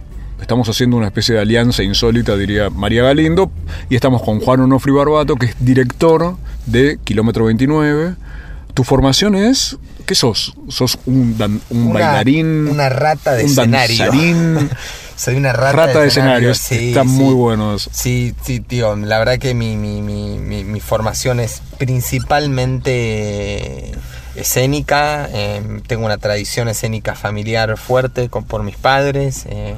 Estamos 0.46 0.68
haciendo 0.68 0.96
una 0.96 1.06
especie 1.06 1.34
de 1.34 1.40
alianza 1.40 1.82
insólita, 1.82 2.36
diría 2.36 2.70
María 2.70 3.02
Galindo, 3.02 3.50
y 3.90 3.96
estamos 3.96 4.22
con 4.22 4.38
Juan 4.38 4.60
Onofri 4.60 4.92
Barbato, 4.92 5.34
que 5.34 5.46
es 5.46 5.56
director 5.58 6.36
de 6.66 7.00
Kilómetro 7.02 7.46
29. 7.46 8.14
¿Tu 8.72 8.84
formación 8.84 9.34
es? 9.34 9.76
¿Qué 10.06 10.14
sos? 10.14 10.54
¿Sos 10.68 11.00
un, 11.06 11.36
dan- 11.36 11.60
un 11.68 11.88
Una- 11.88 11.94
bailarín? 11.98 12.68
una 12.68 12.88
rata 12.88 13.34
de 13.34 13.42
un 13.42 13.50
escenario. 13.50 13.98
danzarín? 13.98 14.70
Soy 15.16 15.34
una 15.34 15.52
rata, 15.52 15.72
Rata 15.86 16.00
de 16.02 16.06
escenario, 16.08 16.54
sí, 16.54 16.90
está 16.90 17.02
sí. 17.02 17.08
muy 17.08 17.34
bueno 17.34 17.74
eso. 17.74 17.90
Sí, 17.92 18.32
sí, 18.44 18.60
tío. 18.60 18.94
La 18.94 19.18
verdad 19.18 19.38
que 19.38 19.52
mi, 19.52 19.74
mi, 19.76 20.00
mi, 20.00 20.38
mi, 20.38 20.62
mi 20.62 20.78
formación 20.78 21.40
es 21.40 21.60
principalmente 21.78 23.90
escénica. 24.36 25.28
eh, 25.32 25.80
tengo 25.88 26.04
una 26.06 26.18
tradición 26.18 26.68
escénica 26.68 27.16
familiar 27.16 27.76
fuerte 27.78 28.28
con, 28.28 28.44
por 28.44 28.62
mis 28.62 28.76
padres. 28.76 29.44
eh, 29.48 29.74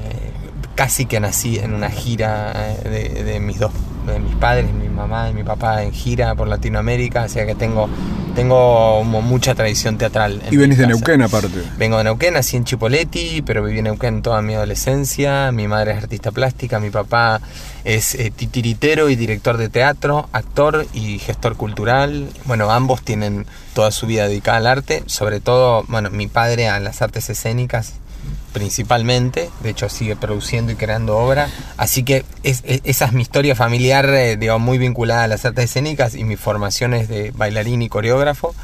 casi 0.78 1.06
que 1.06 1.18
nací 1.18 1.58
en 1.58 1.74
una 1.74 1.90
gira 1.90 2.52
eh, 2.54 2.88
de, 2.88 3.24
de 3.24 3.40
mis 3.40 3.58
dos, 3.58 3.72
de 4.06 4.20
mis 4.20 4.36
padres, 4.36 4.72
mi 4.72 4.88
mamá 4.88 5.28
y 5.28 5.34
mi 5.34 5.42
papá 5.42 5.82
en 5.82 5.92
gira 5.92 6.36
por 6.36 6.46
Latinoamérica. 6.46 7.24
O 7.24 7.28
sea 7.28 7.46
que 7.46 7.56
tengo, 7.56 7.88
tengo 8.36 9.02
mucha 9.02 9.56
tradición 9.56 9.98
teatral. 9.98 10.40
en 10.46 10.54
Y 10.54 10.56
venís 10.56 10.78
de. 10.78 10.86
Neuquén 10.86 11.20
aparte. 11.22 11.64
Vengo 11.78 11.98
de 11.98 12.04
Neuquén, 12.04 12.34
nací 12.34 12.56
en 12.56 12.62
Chipoleti, 12.62 13.42
pero 13.42 13.64
viví 13.64 13.78
en 13.78 13.86
Neuquén 13.86 14.22
toda 14.22 14.40
mi 14.40 14.54
adolescencia. 14.54 15.50
Mi 15.50 15.66
madre 15.66 15.90
es 15.90 15.98
artista 15.98 16.30
plástica, 16.30 16.78
mi 16.78 16.90
papá 16.90 17.40
es 17.82 18.14
eh, 18.14 18.30
titiritero 18.30 19.10
y 19.10 19.16
director 19.16 19.56
de 19.56 19.68
teatro, 19.68 20.28
actor 20.32 20.86
y 20.94 21.18
gestor 21.18 21.56
cultural. 21.56 22.28
Bueno, 22.44 22.70
ambos 22.70 23.02
tienen 23.02 23.46
toda 23.74 23.90
su 23.90 24.06
vida 24.06 24.28
dedicada 24.28 24.58
al 24.58 24.68
arte, 24.68 25.02
sobre 25.06 25.40
todo, 25.40 25.82
bueno, 25.88 26.10
mi 26.10 26.28
padre 26.28 26.68
a 26.68 26.78
las 26.78 27.02
artes 27.02 27.28
escénicas 27.30 27.94
principalmente, 28.52 29.50
de 29.62 29.70
hecho 29.70 29.88
sigue 29.88 30.16
produciendo 30.16 30.72
y 30.72 30.76
creando 30.76 31.16
obra, 31.18 31.48
así 31.76 32.02
que 32.02 32.24
es- 32.42 32.62
es- 32.64 32.80
esa 32.84 33.06
es 33.06 33.12
mi 33.12 33.22
historia 33.22 33.54
familiar, 33.54 34.06
eh, 34.10 34.36
digo, 34.36 34.58
muy 34.58 34.78
vinculada 34.78 35.24
a 35.24 35.28
las 35.28 35.44
artes 35.44 35.64
escénicas 35.66 36.14
y 36.14 36.24
mi 36.24 36.36
formación 36.36 36.94
es 36.94 37.08
de 37.08 37.32
bailarín 37.36 37.82
y 37.82 37.88
coreógrafo 37.88 38.54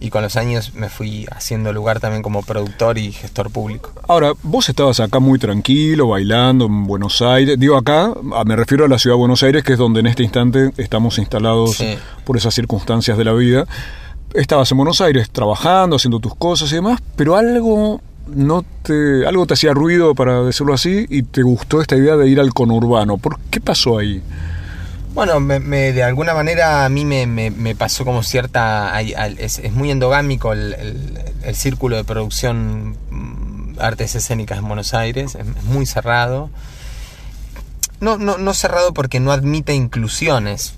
y 0.00 0.10
con 0.10 0.22
los 0.22 0.34
años 0.36 0.74
me 0.74 0.88
fui 0.88 1.26
haciendo 1.30 1.72
lugar 1.72 2.00
también 2.00 2.22
como 2.22 2.42
productor 2.42 2.98
y 2.98 3.12
gestor 3.12 3.50
público. 3.50 3.92
Ahora, 4.08 4.32
vos 4.42 4.68
estabas 4.68 4.98
acá 4.98 5.20
muy 5.20 5.38
tranquilo, 5.38 6.08
bailando 6.08 6.66
en 6.66 6.86
Buenos 6.86 7.22
Aires. 7.22 7.56
Digo 7.58 7.76
acá, 7.76 8.12
a- 8.34 8.44
me 8.44 8.56
refiero 8.56 8.84
a 8.84 8.88
la 8.88 8.98
ciudad 8.98 9.14
de 9.14 9.20
Buenos 9.20 9.42
Aires, 9.44 9.62
que 9.62 9.74
es 9.74 9.78
donde 9.78 10.00
en 10.00 10.08
este 10.08 10.24
instante 10.24 10.70
estamos 10.76 11.18
instalados 11.18 11.76
Sí. 11.76 11.96
por 12.24 12.36
esas 12.36 12.52
circunstancias 12.52 13.16
de 13.16 13.24
la 13.24 13.32
vida. 13.32 13.64
Estabas 14.34 14.70
en 14.72 14.78
Buenos 14.78 15.00
Aires 15.00 15.30
trabajando, 15.30 15.96
haciendo 15.96 16.18
tus 16.18 16.34
cosas 16.34 16.72
y 16.72 16.76
demás, 16.76 17.00
pero 17.16 17.36
algo 17.36 18.00
no 18.26 18.64
te 18.82 19.26
algo 19.26 19.46
te 19.46 19.54
hacía 19.54 19.72
ruido 19.72 20.14
para 20.14 20.42
decirlo 20.42 20.74
así 20.74 21.06
y 21.08 21.22
te 21.22 21.42
gustó 21.42 21.80
esta 21.80 21.96
idea 21.96 22.16
de 22.16 22.28
ir 22.28 22.40
al 22.40 22.52
conurbano. 22.54 23.18
¿Por 23.18 23.38
qué 23.50 23.60
pasó 23.60 23.98
ahí? 23.98 24.22
Bueno, 25.14 25.40
me, 25.40 25.60
me- 25.60 25.92
de 25.92 26.02
alguna 26.02 26.32
manera 26.32 26.84
a 26.86 26.88
mí 26.88 27.04
me, 27.04 27.26
me- 27.26 27.50
pasó 27.74 28.04
como 28.04 28.22
cierta... 28.22 28.98
es, 29.02 29.58
es 29.58 29.72
muy 29.72 29.90
endogámico 29.90 30.52
el, 30.52 30.72
el- 30.74 31.54
círculo 31.54 31.96
de 31.96 32.04
producción 32.04 32.96
mm, 33.10 33.78
artes 33.78 34.14
escénicas 34.14 34.58
en 34.58 34.66
Buenos 34.68 34.94
Aires, 34.94 35.34
es, 35.34 35.64
muy 35.64 35.84
cerrado. 35.86 36.48
No, 38.00 38.16
no, 38.18 38.38
no 38.38 38.54
cerrado 38.54 38.94
porque 38.94 39.20
no 39.20 39.32
admite 39.32 39.74
inclusiones, 39.74 40.74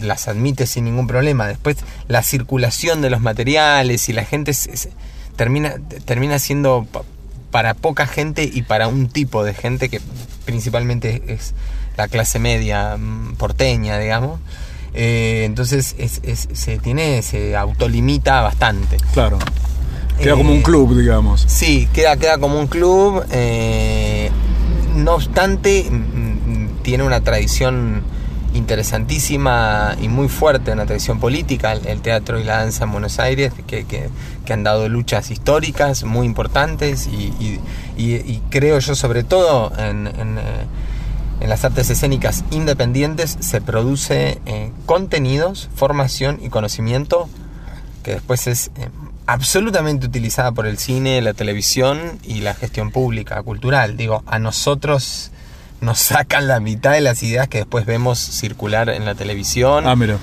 las 0.00 0.28
admite 0.28 0.66
sin 0.66 0.84
ningún 0.84 1.06
problema. 1.06 1.46
Después 1.46 1.76
la 2.08 2.22
circulación 2.22 3.00
de 3.02 3.10
los 3.10 3.20
materiales 3.20 4.08
y 4.08 4.12
la 4.12 4.24
gente 4.24 4.52
termina, 5.38 5.76
termina 6.04 6.38
siendo 6.38 6.86
pa- 6.92 7.00
para 7.50 7.72
poca 7.72 8.06
gente 8.06 8.44
y 8.44 8.60
para 8.60 8.88
un 8.88 9.08
tipo 9.08 9.42
de 9.44 9.54
gente 9.54 9.88
que 9.88 10.02
principalmente 10.44 11.22
es 11.28 11.54
la 11.96 12.08
clase 12.08 12.38
media 12.38 12.98
mm, 12.98 13.36
porteña, 13.36 13.98
digamos. 13.98 14.40
Eh, 14.92 15.44
entonces 15.46 15.94
es- 15.98 16.20
es- 16.24 16.48
se 16.52 16.78
tiene, 16.78 17.22
se 17.22 17.56
autolimita 17.56 18.42
bastante. 18.42 18.98
Claro. 19.14 19.38
Queda 20.20 20.34
como 20.34 20.50
un 20.50 20.58
Eh, 20.58 20.62
club, 20.62 20.98
digamos. 20.98 21.44
Sí, 21.46 21.88
queda, 21.94 22.16
queda 22.16 22.36
como 22.38 22.58
un 22.58 22.66
club. 22.66 23.24
eh, 23.30 24.30
no 24.96 25.14
obstante, 25.14 25.86
mm, 25.88 25.94
mm, 25.94 26.68
tiene 26.82 27.04
una 27.04 27.20
tradición 27.22 28.02
interesantísima 28.58 29.96
y 30.00 30.08
muy 30.08 30.28
fuerte, 30.28 30.72
una 30.72 30.84
tradición 30.86 31.18
política, 31.20 31.72
el, 31.72 31.86
el 31.86 32.00
teatro 32.02 32.38
y 32.38 32.44
la 32.44 32.58
danza 32.58 32.84
en 32.84 32.92
Buenos 32.92 33.18
Aires, 33.18 33.52
que, 33.66 33.84
que- 33.84 34.08
que 34.44 34.52
han 34.52 34.62
dado 34.64 34.88
luchas 34.88 35.30
históricas 35.30 36.04
muy 36.04 36.26
importantes 36.26 37.06
y, 37.06 37.32
y- 37.38 37.60
y- 37.96 38.14
y 38.16 38.42
creo 38.50 38.78
yo 38.78 38.94
sobre 38.94 39.22
todo 39.22 39.72
en, 39.78 40.06
en, 40.06 40.38
eh, 40.38 40.42
en 41.40 41.48
las 41.48 41.64
artes 41.64 41.90
escénicas 41.90 42.44
independientes 42.50 43.36
se 43.40 43.60
produce 43.60 44.40
eh, 44.46 44.72
contenidos, 44.86 45.68
formación 45.74 46.38
y 46.42 46.48
conocimiento 46.48 47.28
que 48.02 48.12
después 48.12 48.46
es 48.46 48.68
eh, 48.76 48.88
absolutamente 49.26 50.06
utilizada 50.06 50.52
por 50.52 50.66
el 50.66 50.78
cine, 50.78 51.20
la 51.20 51.34
televisión 51.34 52.18
y 52.24 52.40
la 52.40 52.54
gestión 52.54 52.90
pública, 52.90 53.42
cultural. 53.42 53.96
Digo, 53.98 54.22
a 54.26 54.38
nosotros 54.38 55.30
nos 55.80 55.98
sacan 56.00 56.48
la 56.48 56.58
mitad 56.60 56.92
de 56.92 57.00
las 57.00 57.22
ideas 57.22 57.48
que 57.48 57.58
después 57.58 57.86
vemos 57.86 58.18
circular 58.18 58.88
en 58.88 59.04
la 59.04 59.14
televisión. 59.14 59.86
Ah, 59.86 59.94
mira. 59.94 60.18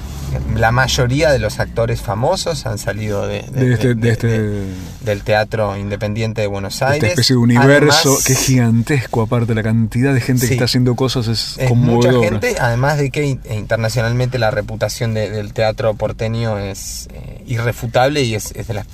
La 0.56 0.72
mayoría 0.72 1.32
de 1.32 1.40
los 1.40 1.60
actores 1.60 2.02
famosos 2.02 2.66
han 2.66 2.78
salido 2.78 3.26
de, 3.26 3.44
de- 3.44 3.66
De 3.68 3.74
este, 3.74 3.96
de- 3.96 4.10
este, 4.10 4.28
de- 4.28 4.74
del 5.06 5.22
teatro 5.24 5.78
independiente 5.78 6.42
de 6.42 6.48
Buenos 6.48 6.74
esta 6.74 6.90
Aires. 6.90 7.12
especie 7.12 7.36
de 7.36 7.38
universo 7.38 8.10
Además, 8.10 8.24
que 8.26 8.34
es 8.34 8.40
gigantesco, 8.40 9.22
aparte 9.22 9.56
la 9.56 9.64
cantidad 9.64 10.14
de 10.14 10.20
gente 10.20 10.42
Sí. 10.42 10.48
que 10.50 10.54
está 10.56 10.66
haciendo 10.66 10.96
cosas 10.96 11.28
es, 11.28 11.56
es 11.58 11.74
mucha 11.74 12.12
gente, 12.12 12.56
además 12.60 12.98
de 12.98 13.12
que 13.12 13.24
in- 13.26 13.42
internacionalmente 13.50 14.40
la 14.40 14.52
reputación 14.52 15.14
de- 15.14 15.30
del 15.30 15.54
teatro 15.54 15.94
porteño 15.94 16.58
es 16.58 17.08
eh, 17.14 17.44
irrefutable 17.48 18.22
y 18.24 18.36
es, 18.36 18.52
es 18.56 18.68
de, 18.68 18.74
las, 18.74 18.88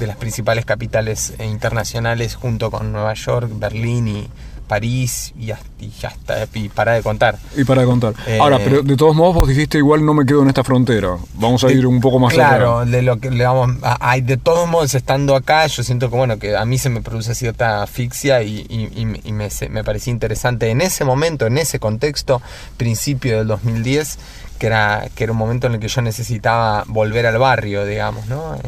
de 0.00 0.06
las 0.08 0.16
principales 0.16 0.64
capitales 0.64 1.34
eh, 1.38 1.44
internacionales 1.46 2.34
junto 2.34 2.70
con 2.72 2.90
Nueva 2.90 3.14
York, 3.14 3.50
Berlín 3.54 4.08
y 4.08 4.28
París 4.70 5.32
y 5.36 5.50
hasta, 5.50 5.66
y 5.80 5.92
hasta- 6.06 6.46
y 6.54 6.68
para 6.68 6.92
de 6.92 7.02
contar. 7.02 7.36
Y 7.56 7.64
para 7.64 7.84
contar. 7.84 8.14
Eh, 8.28 8.38
Ahora, 8.40 8.58
pero 8.62 8.82
de 8.82 8.96
todos 8.96 9.16
modos 9.16 9.34
vos 9.34 9.48
dijiste 9.48 9.78
igual 9.78 10.04
no 10.06 10.14
me 10.14 10.24
quedo 10.24 10.42
en 10.42 10.48
esta 10.48 10.62
frontera. 10.62 11.16
Vamos 11.34 11.64
a 11.64 11.72
ir 11.72 11.84
un 11.88 12.00
poco 12.00 12.20
más 12.20 12.32
Claro, 12.32 12.78
allá. 12.78 12.90
de 12.92 13.02
lo 13.02 13.18
que 13.18 13.32
le 13.32 13.44
vamos, 13.44 13.76
hay 13.82 14.20
de 14.20 14.36
todos 14.36 14.68
modos 14.68 14.94
estando 14.94 15.34
acá, 15.34 15.66
yo 15.66 15.82
siento 15.82 16.08
que 16.08 16.16
bueno, 16.16 16.38
que 16.38 16.56
a 16.56 16.64
mí 16.64 16.78
se 16.78 16.88
me 16.88 17.00
produce 17.02 17.34
cierta 17.34 17.82
asfixia 17.82 18.42
y, 18.44 18.64
y- 18.68 18.90
y- 18.94 19.20
y 19.28 19.32
me, 19.32 19.48
me 19.70 19.82
parecía 19.82 20.12
interesante 20.12 20.70
en 20.70 20.80
ese 20.82 21.04
momento, 21.04 21.46
en 21.46 21.58
ese 21.58 21.80
contexto, 21.80 22.40
principio 22.76 23.38
del 23.38 23.48
2010, 23.48 24.18
que 24.60 24.66
era, 24.68 25.08
que 25.16 25.24
era 25.24 25.32
un 25.32 25.38
momento 25.38 25.66
en 25.66 25.74
el 25.74 25.80
que 25.80 25.88
yo 25.88 26.00
necesitaba 26.00 26.84
volver 26.86 27.26
al 27.26 27.38
barrio, 27.38 27.84
digamos, 27.84 28.26
¿no? 28.28 28.54
Eh, 28.54 28.60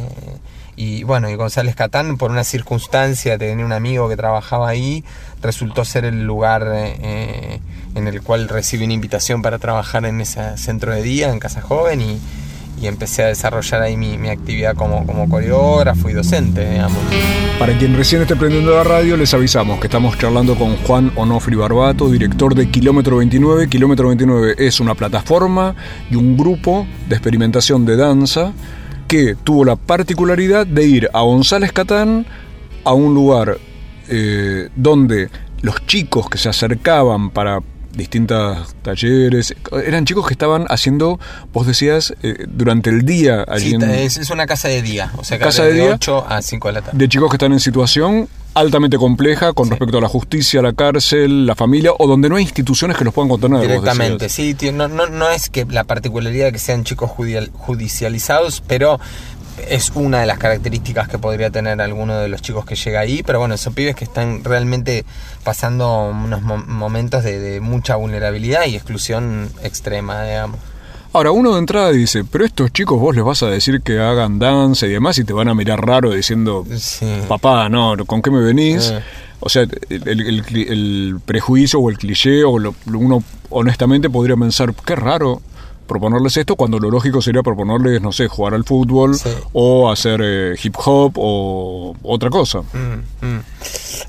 y 0.82 1.04
bueno, 1.04 1.30
y 1.30 1.36
González 1.36 1.76
Catán, 1.76 2.16
por 2.16 2.32
una 2.32 2.42
circunstancia, 2.42 3.38
tenía 3.38 3.64
un 3.64 3.72
amigo 3.72 4.08
que 4.08 4.16
trabajaba 4.16 4.68
ahí, 4.68 5.04
resultó 5.40 5.84
ser 5.84 6.04
el 6.04 6.24
lugar 6.24 6.68
eh, 6.74 7.60
en 7.94 8.08
el 8.08 8.20
cual 8.20 8.48
recibí 8.48 8.84
una 8.84 8.92
invitación 8.92 9.42
para 9.42 9.60
trabajar 9.60 10.04
en 10.06 10.20
ese 10.20 10.58
centro 10.58 10.92
de 10.92 11.02
día, 11.02 11.30
en 11.30 11.38
Casa 11.38 11.60
Joven, 11.60 12.00
y, 12.00 12.18
y 12.80 12.88
empecé 12.88 13.22
a 13.22 13.28
desarrollar 13.28 13.80
ahí 13.80 13.96
mi, 13.96 14.18
mi 14.18 14.28
actividad 14.28 14.74
como, 14.74 15.06
como 15.06 15.28
coreógrafo 15.28 16.10
y 16.10 16.14
docente, 16.14 16.68
digamos. 16.68 16.98
Para 17.60 17.78
quien 17.78 17.96
recién 17.96 18.22
esté 18.22 18.34
prendiendo 18.34 18.74
la 18.74 18.82
radio, 18.82 19.16
les 19.16 19.32
avisamos 19.34 19.78
que 19.78 19.86
estamos 19.86 20.18
charlando 20.18 20.56
con 20.56 20.76
Juan 20.78 21.12
Onofri 21.14 21.54
Barbato, 21.54 22.10
director 22.10 22.56
de 22.56 22.68
Kilómetro 22.72 23.18
29. 23.18 23.68
Kilómetro 23.68 24.08
29 24.08 24.56
es 24.58 24.80
una 24.80 24.96
plataforma 24.96 25.76
y 26.10 26.16
un 26.16 26.36
grupo 26.36 26.88
de 27.08 27.14
experimentación 27.14 27.86
de 27.86 27.96
danza 27.96 28.52
que 29.12 29.34
tuvo 29.34 29.66
la 29.66 29.76
particularidad 29.76 30.66
de 30.66 30.86
ir 30.86 31.10
a 31.12 31.20
González 31.20 31.70
Catán 31.70 32.24
a 32.82 32.94
un 32.94 33.12
lugar 33.12 33.58
eh, 34.08 34.70
donde 34.74 35.28
los 35.60 35.86
chicos 35.86 36.30
que 36.30 36.38
se 36.38 36.48
acercaban 36.48 37.28
para 37.28 37.60
distintos 37.94 38.74
talleres, 38.82 39.54
eran 39.84 40.04
chicos 40.04 40.26
que 40.26 40.34
estaban 40.34 40.66
haciendo, 40.68 41.20
vos 41.52 41.66
decías, 41.66 42.14
eh, 42.22 42.44
durante 42.48 42.90
el 42.90 43.04
día 43.04 43.44
allí 43.48 43.70
Sí, 43.70 43.74
en- 43.74 43.82
es, 43.90 44.16
es 44.16 44.30
una 44.30 44.46
casa 44.46 44.68
de 44.68 44.82
día, 44.82 45.12
o 45.16 45.24
sea, 45.24 45.38
Casa 45.38 45.64
de, 45.64 45.74
de 45.74 45.80
día. 45.82 45.94
8 45.94 46.26
a 46.28 46.42
5 46.42 46.68
de 46.68 46.72
la 46.74 46.82
tarde. 46.82 46.98
de 46.98 47.08
chicos 47.08 47.30
que 47.30 47.36
están 47.36 47.52
en 47.52 47.60
situación 47.60 48.28
altamente 48.54 48.98
compleja 48.98 49.54
con 49.54 49.70
respecto 49.70 49.96
a 49.96 50.00
la 50.02 50.08
justicia, 50.08 50.60
la 50.60 50.74
cárcel, 50.74 51.46
la 51.46 51.54
familia, 51.54 51.92
o 51.98 52.06
donde 52.06 52.28
no 52.28 52.36
hay 52.36 52.42
instituciones 52.42 52.98
que 52.98 53.04
los 53.04 53.14
puedan 53.14 53.30
contener. 53.30 53.62
Directamente, 53.62 54.28
sí, 54.28 54.52
tío, 54.52 54.72
no, 54.72 54.88
no, 54.88 55.06
no 55.06 55.30
es 55.30 55.48
que 55.48 55.64
la 55.64 55.84
particularidad 55.84 56.46
de 56.46 56.52
que 56.52 56.58
sean 56.58 56.84
chicos 56.84 57.10
judicializados, 57.72 58.62
pero 58.66 59.00
es 59.68 59.90
una 59.94 60.20
de 60.20 60.26
las 60.26 60.38
características 60.38 61.08
que 61.08 61.18
podría 61.18 61.50
tener 61.50 61.80
alguno 61.80 62.18
de 62.18 62.28
los 62.28 62.42
chicos 62.42 62.64
que 62.64 62.74
llega 62.74 63.00
ahí, 63.00 63.22
pero 63.22 63.38
bueno, 63.38 63.56
son 63.56 63.74
pibes 63.74 63.94
que 63.94 64.04
están 64.04 64.42
realmente 64.44 65.04
pasando 65.44 66.08
unos 66.10 66.42
mo- 66.42 66.64
momentos 66.66 67.22
de, 67.24 67.38
de 67.38 67.60
mucha 67.60 67.96
vulnerabilidad 67.96 68.66
y 68.66 68.74
exclusión 68.76 69.50
extrema, 69.62 70.24
digamos. 70.24 70.58
Ahora, 71.14 71.30
uno 71.30 71.52
de 71.52 71.58
entrada 71.58 71.90
dice, 71.90 72.24
pero 72.24 72.44
estos 72.46 72.72
chicos 72.72 72.98
vos 72.98 73.14
les 73.14 73.22
vas 73.24 73.42
a 73.42 73.46
decir 73.48 73.82
que 73.82 73.98
hagan 74.00 74.38
danza 74.38 74.86
y 74.86 74.90
demás 74.90 75.18
y 75.18 75.24
te 75.24 75.34
van 75.34 75.48
a 75.48 75.54
mirar 75.54 75.84
raro 75.86 76.12
diciendo, 76.12 76.64
papá, 77.28 77.68
no, 77.68 77.94
¿con 78.06 78.22
qué 78.22 78.30
me 78.30 78.40
venís? 78.40 78.90
Eh. 78.90 79.00
O 79.40 79.48
sea, 79.50 79.66
el, 79.90 81.20
prejuicio 81.24 81.80
o 81.80 81.90
el 81.90 81.98
cliché, 81.98 82.44
o 82.44 82.58
lo- 82.58 82.74
uno 82.86 83.22
honestamente 83.50 84.08
podría 84.08 84.36
pensar, 84.36 84.72
qué 84.86 84.96
raro 84.96 85.42
proponerles 85.86 86.36
esto 86.36 86.56
cuando 86.56 86.78
lo 86.78 86.90
lógico 86.90 87.20
sería 87.20 87.42
proponerles, 87.42 88.00
no 88.00 88.12
sé, 88.12 88.28
jugar 88.28 88.54
al 88.54 88.64
fútbol 88.64 89.16
o 89.52 89.90
hacer 89.90 90.20
eh, 90.22 90.54
hip 90.62 90.74
hop 90.84 91.12
o 91.16 91.94
otra 92.02 92.30
cosa. 92.30 92.60
Mm, 92.60 93.26
mm. 93.26 93.40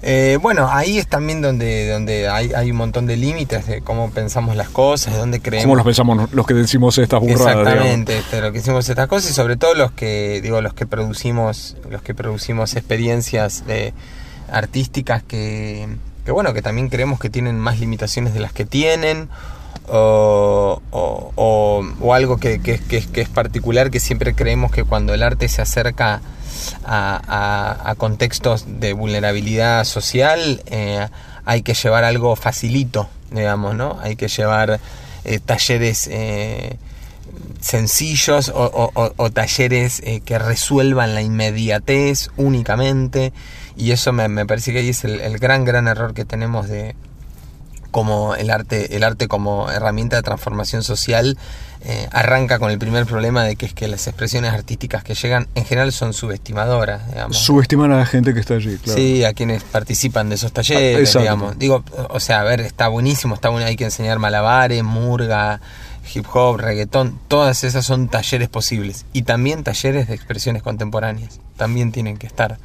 Eh, 0.01 0.38
bueno, 0.41 0.67
ahí 0.69 0.97
es 0.97 1.07
también 1.07 1.41
donde, 1.41 1.89
donde 1.89 2.27
hay, 2.27 2.51
hay 2.53 2.71
un 2.71 2.77
montón 2.77 3.05
de 3.05 3.15
límites 3.15 3.67
de 3.67 3.81
cómo 3.81 4.12
pensamos 4.12 4.55
las 4.55 4.69
cosas, 4.69 5.13
de 5.13 5.19
dónde 5.19 5.41
creemos. 5.41 5.65
¿Cómo 5.65 5.75
los 5.75 5.86
pensamos 5.86 6.33
los 6.33 6.45
que 6.45 6.53
decimos 6.53 6.97
estas 6.97 7.19
burradas? 7.21 7.57
Exactamente, 7.57 8.17
este, 8.17 8.41
lo 8.41 8.51
que 8.51 8.59
hicimos 8.59 8.88
estas 8.89 9.07
cosas 9.07 9.31
y 9.31 9.33
sobre 9.33 9.55
todo 9.55 9.75
los 9.75 9.91
que 9.91 10.41
digo 10.41 10.62
los 10.62 10.73
que 10.73 10.86
producimos 10.86 11.77
los 11.89 12.01
que 12.01 12.13
producimos 12.13 12.75
experiencias 12.75 13.65
de 13.65 13.93
artísticas 14.51 15.23
que, 15.23 15.88
que 16.25 16.31
bueno 16.31 16.53
que 16.53 16.62
también 16.62 16.89
creemos 16.89 17.19
que 17.19 17.29
tienen 17.29 17.57
más 17.57 17.79
limitaciones 17.79 18.33
de 18.33 18.39
las 18.39 18.51
que 18.51 18.65
tienen 18.65 19.29
o, 19.87 20.81
o- 20.91 21.31
o- 21.99 22.13
algo 22.13 22.37
que, 22.37 22.59
que- 22.59 22.79
que- 22.79 23.21
es 23.21 23.29
particular 23.29 23.91
que 23.91 23.99
siempre 23.99 24.33
creemos 24.33 24.71
que 24.71 24.83
cuando 24.83 25.13
el 25.13 25.23
arte 25.23 25.47
se 25.49 25.61
acerca 25.61 26.21
a, 26.85 27.81
a- 27.89 27.95
contextos 27.95 28.65
de 28.79 28.93
vulnerabilidad 28.93 29.83
social 29.85 30.61
eh, 30.67 31.07
hay 31.45 31.61
que 31.61 31.73
llevar 31.73 32.03
algo 32.03 32.35
facilito 32.35 33.09
digamos 33.31 33.75
no 33.75 33.99
hay 34.01 34.15
que 34.15 34.27
llevar 34.27 34.79
eh, 35.25 35.39
talleres 35.39 36.07
eh, 36.11 36.77
sencillos 37.59 38.51
o, 38.53 39.29
talleres 39.31 40.01
que 40.25 40.39
resuelvan 40.39 41.15
la 41.15 41.21
inmediatez 41.21 42.29
únicamente 42.37 43.33
y 43.75 43.91
eso 43.91 44.11
me, 44.13 44.27
me 44.27 44.45
parece 44.45 44.71
que 44.71 44.79
ahí 44.79 44.89
es 44.89 45.03
el, 45.03 45.19
el 45.21 45.39
gran 45.39 45.65
gran 45.65 45.87
error 45.87 46.13
que 46.13 46.25
tenemos 46.25 46.67
de 46.67 46.95
como 47.93 48.36
el 48.36 48.49
arte 48.49 48.97
el 48.97 49.03
arte 49.03 49.29
como 49.29 49.69
herramienta 49.71 50.17
de 50.17 50.23
transformación 50.23 50.84
social 50.84 51.38
eh, 51.86 52.08
arranca 52.12 52.60
con 52.60 52.71
el 52.71 52.79
primer 52.79 53.06
problema 53.06 53.43
de 53.43 53.56
que 53.56 53.65
es 53.65 53.73
que 53.73 53.88
las 53.88 54.08
expresiones 54.08 54.51
artísticas 54.53 55.03
que 55.03 55.15
llegan 55.15 55.47
en 55.56 55.63
general 55.65 55.91
son 55.93 56.13
subestimadoras 56.13 57.08
digamos 57.10 57.38
Subestimar 57.38 57.91
a 57.91 57.97
la 57.97 58.06
gente 58.06 58.34
que 58.34 58.39
está 58.39 58.56
allí, 58.56 58.77
claro. 58.77 58.97
Sí, 58.97 59.23
a 59.23 59.34
quienes 59.34 59.63
participan 59.63 60.27
de 60.29 60.36
esos 60.36 60.51
Ah, 60.51 60.56
talleres, 60.56 60.99
exacto. 60.99 61.19
digamos. 61.19 61.60
Digo, 61.60 61.84
o 62.10 62.19
sea, 62.19 62.39
a 62.41 62.43
ver, 62.43 62.62
está 62.62 62.88
buenísimo, 62.88 63.36
está 63.36 63.49
bueno, 63.49 63.67
hay 63.67 63.75
que 63.75 63.84
enseñar 63.86 64.17
malabares, 64.19 64.84
murga, 64.84 65.60
hip 66.13 66.25
hop, 66.34 66.58
reggaetón, 66.58 67.19
todas 67.27 67.63
esas 67.63 67.86
son 67.86 68.08
talleres 68.08 68.49
posibles. 68.49 69.06
Y 69.13 69.21
también 69.23 69.63
talleres 69.63 70.08
de 70.08 70.15
expresiones 70.15 70.63
contemporáneas, 70.63 71.39
también 71.58 71.91
tienen 71.91 72.17
que 72.17 72.27
estar. 72.27 72.58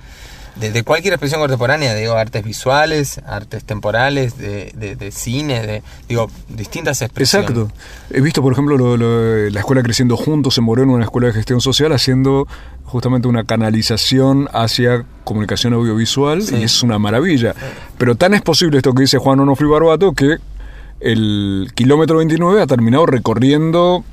De, 0.61 0.73
de 0.73 0.83
cualquier 0.83 1.15
expresión 1.15 1.41
contemporánea, 1.41 1.95
digo, 1.95 2.15
artes 2.15 2.43
visuales, 2.45 3.21
artes 3.27 3.65
temporales, 3.65 4.37
de, 4.39 4.73
de, 4.77 4.97
de 4.97 5.11
cine, 5.13 5.65
de, 5.67 5.83
digo, 6.09 6.31
distintas 6.49 7.01
expresiones. 7.03 7.51
Exacto. 7.51 7.73
He 8.11 8.21
visto, 8.21 8.43
por 8.43 8.53
ejemplo, 8.53 8.77
lo- 8.77 8.97
lo- 8.97 9.51
la 9.51 9.61
escuela 9.61 9.83
Creciendo 9.83 10.17
Juntos 10.17 10.59
en 10.59 10.65
Moreno, 10.65 10.93
una 10.95 11.05
escuela 11.05 11.29
de 11.29 11.33
gestión 11.35 11.61
social, 11.61 11.93
haciendo 11.93 12.47
justamente 12.85 13.29
una 13.29 13.45
canalización 13.45 14.49
hacia 14.53 15.05
comunicación 15.25 15.75
audiovisual 15.75 16.43
Sí. 16.43 16.57
y 16.57 16.63
es 16.65 16.83
una 16.83 16.99
maravilla. 16.99 17.55
Pero 17.99 18.15
tan 18.15 18.33
es 18.35 18.43
posible 18.43 18.79
esto 18.79 18.95
que 18.95 19.03
dice 19.03 19.19
Juan 19.19 19.41
Onofri 19.41 19.67
Barbato 19.67 20.13
que 20.13 20.37
el 21.01 21.71
kilómetro 21.75 22.17
29 22.19 22.63
ha 22.63 22.67
terminado 22.67 23.07
recorriendo 23.07 24.05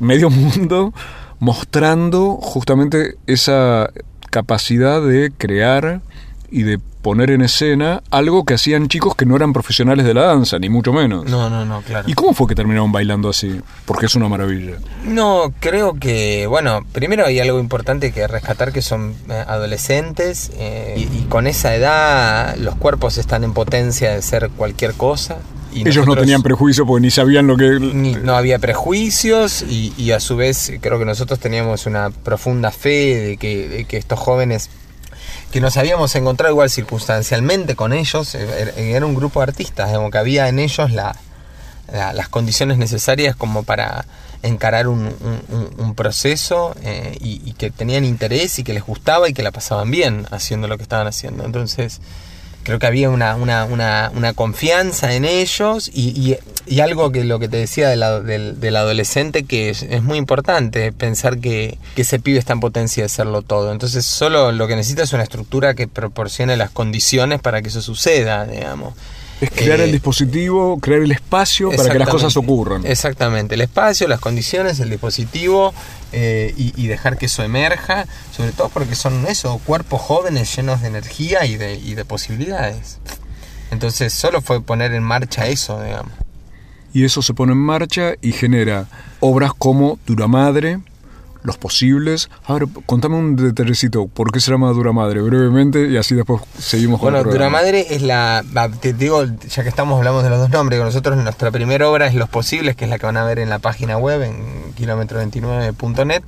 medio 0.00 0.30
mundo 0.30 0.92
mostrando 1.38 2.36
justamente 2.40 3.16
esa 3.26 3.90
capacidad 4.30 5.02
de 5.02 5.32
crear 5.36 6.00
y 6.50 6.62
de 6.62 6.78
poner 7.02 7.30
en 7.30 7.42
escena 7.42 8.02
algo 8.10 8.44
que 8.44 8.54
hacían 8.54 8.88
chicos 8.88 9.14
que 9.14 9.24
no 9.24 9.36
eran 9.36 9.52
profesionales 9.52 10.04
de 10.04 10.14
la 10.14 10.24
danza, 10.24 10.58
ni 10.58 10.68
mucho 10.68 10.92
menos. 10.92 11.24
No, 11.26 11.48
no, 11.48 11.64
no, 11.64 11.82
claro. 11.82 12.08
¿Y 12.08 12.14
cómo 12.14 12.34
fue 12.34 12.48
que 12.48 12.54
terminaron 12.54 12.90
bailando 12.90 13.28
así? 13.28 13.60
Porque 13.84 14.06
es 14.06 14.14
una 14.14 14.28
maravilla. 14.28 14.74
No, 15.04 15.52
creo 15.60 15.94
que, 15.94 16.46
bueno, 16.46 16.84
primero 16.92 17.24
hay 17.24 17.38
algo 17.38 17.60
importante 17.60 18.12
que 18.12 18.26
rescatar 18.26 18.72
que 18.72 18.82
son 18.82 19.14
eh, 19.28 19.44
adolescentes 19.46 20.50
eh, 20.54 20.94
y, 20.96 21.18
y 21.18 21.26
con 21.28 21.46
esa 21.46 21.74
edad 21.74 22.56
los 22.56 22.74
cuerpos 22.74 23.18
están 23.18 23.44
en 23.44 23.52
potencia 23.52 24.10
de 24.10 24.22
ser 24.22 24.50
cualquier 24.50 24.94
cosa. 24.94 25.38
Y 25.72 25.86
Ellos 25.88 26.06
no 26.06 26.16
tenían 26.16 26.42
prejuicio 26.42 26.86
porque 26.86 27.02
ni 27.02 27.10
sabían 27.10 27.46
lo 27.46 27.56
que... 27.56 27.78
ni- 27.80 28.14
no 28.14 28.36
había 28.36 28.58
prejuicios 28.58 29.62
y, 29.62 29.92
y 29.98 30.12
a 30.12 30.20
su 30.20 30.36
vez 30.36 30.72
creo 30.80 30.98
que 30.98 31.04
nosotros 31.04 31.38
teníamos 31.38 31.86
una 31.86 32.10
profunda 32.10 32.70
fe 32.70 33.16
de 33.16 33.36
que, 33.36 33.68
de 33.68 33.84
que 33.84 33.96
estos 33.98 34.18
jóvenes 34.18 34.70
que 35.52 35.60
nos 35.60 35.76
habíamos 35.76 36.14
encontrado 36.14 36.52
igual 36.52 36.70
circunstancialmente 36.70 37.74
con 37.74 37.92
ellos, 37.92 38.34
eh, 38.34 38.46
era- 38.60 38.72
era 38.72 39.06
un 39.06 39.14
grupo 39.14 39.40
de 39.40 39.44
artistas, 39.44 39.88
digamos, 39.88 40.10
que 40.10 40.18
había 40.18 40.48
en 40.48 40.58
ellos 40.58 40.90
la, 40.90 41.16
la- 41.92 42.12
las 42.12 42.28
condiciones 42.28 42.78
necesarias 42.78 43.36
como 43.36 43.62
para 43.62 44.04
encarar 44.42 44.88
un, 44.88 45.00
un- 45.00 45.42
un- 45.48 45.70
un 45.84 45.94
proceso 45.94 46.74
eh, 46.82 47.16
y, 47.20 47.42
y 47.44 47.52
que 47.54 47.70
tenían 47.70 48.04
interés 48.04 48.58
y 48.58 48.64
que 48.64 48.72
les 48.72 48.84
gustaba 48.84 49.28
y 49.28 49.32
que 49.34 49.42
la 49.42 49.50
pasaban 49.50 49.90
bien 49.90 50.26
haciendo 50.30 50.68
lo 50.68 50.76
que 50.76 50.82
estaban 50.84 51.06
haciendo. 51.06 51.44
Entonces, 51.44 52.00
creo 52.64 52.78
que 52.78 52.86
había 52.86 53.08
una, 53.10 53.34
una, 53.36 53.64
una, 53.64 54.10
confianza 54.34 55.14
en 55.14 55.24
ellos 55.24 55.90
y, 55.92 56.36
y- 56.66 56.80
algo 56.80 57.10
que 57.12 57.24
lo 57.24 57.38
que 57.38 57.48
te 57.48 57.56
decía 57.56 57.88
de 57.88 57.96
la- 57.96 58.20
del, 58.20 58.60
del 58.60 58.76
adolescente 58.76 59.44
que 59.44 59.70
es, 59.70 59.82
es 59.82 60.02
muy 60.02 60.18
importante, 60.18 60.92
pensar 60.92 61.38
que, 61.38 61.78
que 61.96 62.02
ese 62.02 62.18
pibe 62.20 62.38
está 62.38 62.52
en 62.52 62.60
potencia 62.60 63.02
de 63.02 63.06
hacerlo 63.06 63.40
todo. 63.42 63.72
Entonces 63.72 64.04
solo 64.04 64.52
lo 64.52 64.66
que 64.68 64.76
necesita 64.76 65.02
es 65.02 65.12
una 65.14 65.22
estructura 65.22 65.74
que 65.74 65.88
proporcione 65.88 66.56
las 66.58 66.70
condiciones 66.70 67.40
para 67.40 67.62
que 67.62 67.68
eso 67.68 67.80
suceda, 67.80 68.44
digamos. 68.46 68.94
Es 69.40 69.50
crear 69.50 69.80
Eh, 69.80 69.84
el 69.84 69.92
dispositivo, 69.92 70.78
crear 70.80 71.02
el 71.02 71.12
espacio 71.12 71.70
para 71.70 71.90
que 71.90 71.98
las 71.98 72.08
cosas 72.08 72.36
ocurran. 72.36 72.84
Exactamente, 72.84 73.54
el 73.54 73.60
espacio, 73.60 74.08
las 74.08 74.20
condiciones, 74.20 74.80
el 74.80 74.90
dispositivo 74.90 75.72
eh, 76.12 76.52
y, 76.56 76.72
y 76.76 76.86
dejar 76.88 77.18
que 77.18 77.26
eso 77.26 77.42
emerja, 77.42 78.06
sobre 78.36 78.52
todo 78.52 78.68
porque 78.68 78.94
son 78.96 79.26
eso, 79.26 79.60
cuerpos 79.64 80.00
jóvenes 80.00 80.54
llenos 80.56 80.82
de 80.82 80.88
energía 80.88 81.46
y 81.46 81.56
de, 81.56 81.74
y 81.74 81.94
de 81.94 82.04
posibilidades. 82.04 82.98
Entonces 83.70 84.12
solo 84.12 84.40
fue 84.40 84.62
poner 84.62 84.92
en 84.92 85.02
marcha 85.02 85.46
eso, 85.46 85.82
digamos. 85.82 86.12
Y 86.92 87.04
eso 87.04 87.20
se 87.22 87.34
pone 87.34 87.52
en 87.52 87.58
marcha 87.58 88.14
y 88.22 88.32
genera 88.32 88.86
obras 89.20 89.52
como 89.56 89.98
Duramadre, 90.06 90.80
Los 91.42 91.56
Posibles. 91.58 92.28
A 92.46 92.54
ver, 92.54 92.66
contame 92.86 93.16
un 93.16 93.36
detallecito, 93.36 94.06
¿por 94.08 94.32
qué 94.32 94.40
se 94.40 94.50
llama 94.50 94.70
Duramadre? 94.72 95.20
Brevemente 95.22 95.88
y 95.88 95.96
así 95.96 96.14
después 96.14 96.42
seguimos 96.58 96.98
con 97.00 97.06
Bueno, 97.12 97.18
el 97.18 97.22
programa. 97.24 97.58
Duramadre 97.60 97.94
es 97.94 98.02
la. 98.02 98.44
Te 98.80 98.92
digo, 98.92 99.24
ya 99.24 99.62
que 99.62 99.68
estamos 99.68 99.96
hablando 99.98 100.22
de 100.22 100.30
los 100.30 100.38
dos 100.40 100.50
nombres, 100.50 100.80
nosotros 100.80 101.16
nuestra 101.16 101.50
primera 101.50 101.88
obra 101.88 102.06
es 102.06 102.14
Los 102.14 102.28
Posibles, 102.28 102.76
que 102.76 102.84
es 102.84 102.90
la 102.90 102.98
que 102.98 103.06
van 103.06 103.16
a 103.16 103.24
ver 103.24 103.38
en 103.38 103.48
la 103.48 103.58
página 103.60 103.96
web, 103.98 104.22
en 104.22 104.74
kilómetro29.net. 104.74 106.22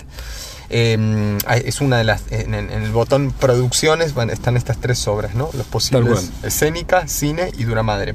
Eh, 0.73 1.39
hay- 1.47 1.63
es 1.65 1.81
una 1.81 1.99
de 1.99 2.05
las. 2.05 2.23
En, 2.31 2.55
el 2.55 2.91
botón 2.93 3.33
Producciones 3.33 4.15
están 4.31 4.57
estas 4.57 4.79
tres 4.79 5.07
obras, 5.09 5.35
¿no? 5.35 5.51
Los 5.55 5.67
Posibles. 5.67 6.31
Escénica, 6.45 7.09
Cine 7.09 7.51
y 7.59 7.65
Duramadre. 7.65 8.15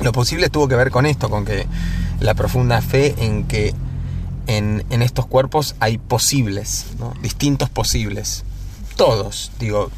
Lo 0.00 0.12
posible 0.12 0.48
tuvo 0.48 0.66
que 0.68 0.74
ver 0.76 0.90
con 0.90 1.06
esto, 1.06 1.30
con 1.30 1.44
que 1.44 1.66
la 2.20 2.34
profunda 2.34 2.80
fe 2.82 3.14
en 3.18 3.44
que 3.44 3.74
en, 4.46 4.84
en 4.90 5.02
estos 5.02 5.26
cuerpos 5.26 5.74
hay 5.80 5.98
posibles, 5.98 6.86
¿no? 6.98 7.14
distintos 7.22 7.68
posibles. 7.70 8.44
Todos, 8.96 9.50
digo, 9.58 9.90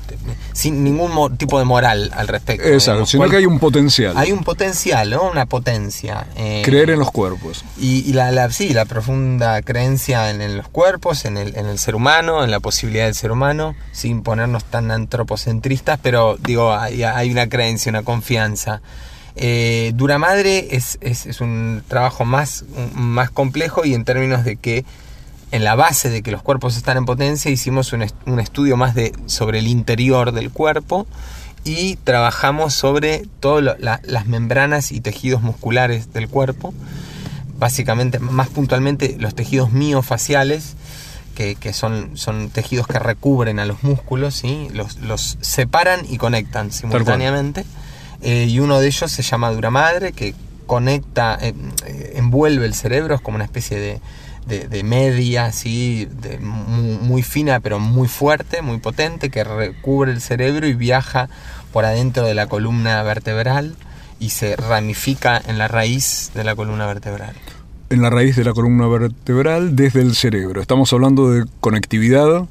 sin 0.55 0.83
ningún 0.83 1.37
tipo 1.37 1.59
de 1.59 1.67
moral 1.67 2.11
al 2.15 2.29
respecto. 2.29 2.67
Exacto, 2.67 2.93
digamos. 2.93 3.11
sino 3.11 3.21
Cual- 3.21 3.31
que 3.31 3.37
hay 3.37 3.45
un 3.45 3.59
potencial. 3.59 4.15
Hay 4.17 4.33
un 4.33 4.43
potencial, 4.43 5.11
¿no? 5.11 5.25
Una 5.31 5.45
potencia. 5.45 6.27
eh, 6.35 6.63
Creer 6.65 6.89
en 6.89 7.01
los 7.01 7.11
cuerpos. 7.11 7.63
y, 7.79 8.09
y 8.09 8.15
la, 8.15 8.31
la- 8.31 8.51
sí, 8.51 8.71
la 8.71 8.87
profunda 8.87 9.61
creencia 9.61 10.31
en, 10.31 10.41
en 10.41 10.57
los 10.57 10.69
cuerpos, 10.69 11.27
en 11.27 11.37
el, 11.37 11.55
en 11.59 11.67
el 11.67 11.79
ser 11.79 11.95
humano, 11.95 12.43
en 12.43 12.51
la 12.51 12.59
posibilidad 12.61 13.05
del 13.05 13.15
ser 13.15 13.33
humano, 13.33 13.75
sin 13.93 14.23
ponernos 14.23 14.65
tan 14.65 14.91
antropocentristas, 14.91 15.99
pero 16.03 16.39
digo, 16.43 16.73
hay, 16.73 17.03
hay 17.03 17.31
una 17.31 17.51
creencia, 17.51 17.91
una 17.91 18.03
confianza. 18.03 18.81
Eh, 19.37 19.93
Dura 19.95 20.19
Madre 20.19 20.69
es, 20.75 20.99
es- 21.01 21.27
es 21.27 21.41
un 21.41 21.83
trabajo 21.89 22.25
más, 22.25 22.65
más 22.95 23.31
complejo 23.31 23.85
y 23.85 23.95
en 23.95 24.05
términos 24.05 24.45
de 24.45 24.57
que 24.57 24.85
en 25.53 25.63
la 25.63 25.75
base 25.75 26.09
de 26.11 26.23
que 26.23 26.31
los 26.33 26.43
cuerpos 26.43 26.77
están 26.77 26.97
en 26.97 27.05
potencia 27.05 27.51
hicimos 27.51 27.93
un, 27.93 28.03
est- 28.03 28.17
un 28.27 28.41
estudio 28.41 28.77
más 28.77 28.95
de, 28.95 29.13
sobre 29.27 29.59
el 29.61 29.69
interior 29.69 30.33
del 30.33 30.51
cuerpo 30.51 31.07
y 31.65 31.97
trabajamos 31.97 32.75
sobre 32.75 33.27
todas 33.41 33.77
las 33.81 34.27
membranas 34.27 34.91
y 34.93 35.01
tejidos 35.01 35.43
musculares 35.43 36.13
del 36.13 36.29
cuerpo 36.29 36.73
básicamente, 37.59 38.19
más 38.19 38.49
puntualmente, 38.49 39.17
los 39.19 39.35
tejidos 39.35 39.73
miofaciales, 39.73 40.75
que, 41.35 41.55
que 41.55 41.73
son, 41.73 42.11
son 42.17 42.51
tejidos 42.51 42.87
que 42.87 42.99
recubren 42.99 43.59
a 43.59 43.65
los 43.67 43.83
músculos, 43.83 44.35
¿sí? 44.35 44.69
los, 44.75 44.97
los 44.99 45.39
separan 45.41 46.01
y 46.09 46.19
conectan 46.19 46.71
simultáneamente. 46.71 47.65
Eh, 48.27 48.47
y 48.49 48.59
uno 48.59 48.81
de 48.81 48.89
ellos 48.89 49.09
se 49.09 49.23
llama 49.23 49.53
Duramadre, 49.53 50.11
que 50.13 50.35
conecta, 50.67 51.39
eh, 51.41 51.55
eh, 51.87 52.15
envuelve 52.17 52.67
el 52.67 52.75
cerebro, 52.75 53.15
es 53.15 53.21
como 53.21 53.37
una 53.37 53.45
especie 53.45 53.79
de, 53.79 54.67
de, 54.67 54.83
media, 54.83 55.53
¿sí? 55.53 56.09
de, 56.11 56.39
muy, 56.39 56.99
muy 56.99 57.23
fina, 57.23 57.61
pero 57.61 57.79
muy 57.79 58.09
fuerte, 58.09 58.63
muy 58.63 58.79
potente, 58.79 59.31
que 59.31 59.45
recubre 59.45 60.11
el 60.11 60.21
cerebro 60.21 60.67
y 60.67 60.75
viaja 60.75 61.29
por 61.73 61.85
adentro 61.85 62.25
de 62.25 62.35
la 62.35 62.49
columna 62.49 63.01
vertebral 63.05 63.77
y 64.19 64.31
se 64.31 64.57
ramifica 64.57 65.41
en 65.47 65.57
la 65.57 65.69
raíz 65.69 66.33
de 66.35 66.43
la 66.43 66.57
columna 66.57 66.85
vertebral. 66.85 67.37
En 67.91 68.03
la 68.03 68.11
raíz 68.11 68.35
de 68.35 68.43
la 68.43 68.55
columna 68.55 68.89
vertebral 68.89 69.77
desde 69.77 70.01
el 70.01 70.17
cerebro. 70.17 70.61
Estamos 70.61 70.93
hablando 70.93 71.31
de 71.31 71.45
conectividad, 71.61 72.49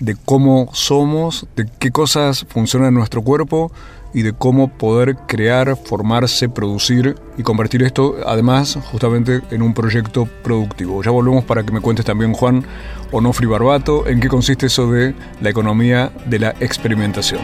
de 0.00 0.16
cómo 0.24 0.70
somos, 0.72 1.46
de 1.54 1.68
qué 1.78 1.90
cosas 1.90 2.46
funcionan 2.48 2.88
en 2.88 2.94
nuestro 2.94 3.20
cuerpo 3.20 3.70
y 4.12 4.22
de 4.22 4.32
cómo 4.32 4.68
poder 4.68 5.16
crear, 5.26 5.76
formarse, 5.76 6.48
producir 6.48 7.16
y 7.36 7.42
convertir 7.42 7.82
esto 7.82 8.16
además 8.26 8.78
justamente 8.90 9.42
en 9.50 9.62
un 9.62 9.74
proyecto 9.74 10.28
productivo. 10.42 11.02
Ya 11.02 11.10
volvemos 11.10 11.44
para 11.44 11.64
que 11.64 11.72
me 11.72 11.80
cuentes 11.80 12.04
también 12.04 12.32
Juan 12.32 12.64
Onofri 13.12 13.46
Barbato 13.46 14.06
en 14.06 14.20
qué 14.20 14.28
consiste 14.28 14.66
eso 14.66 14.90
de 14.90 15.14
la 15.40 15.50
economía 15.50 16.12
de 16.26 16.38
la 16.38 16.50
experimentación. 16.60 17.40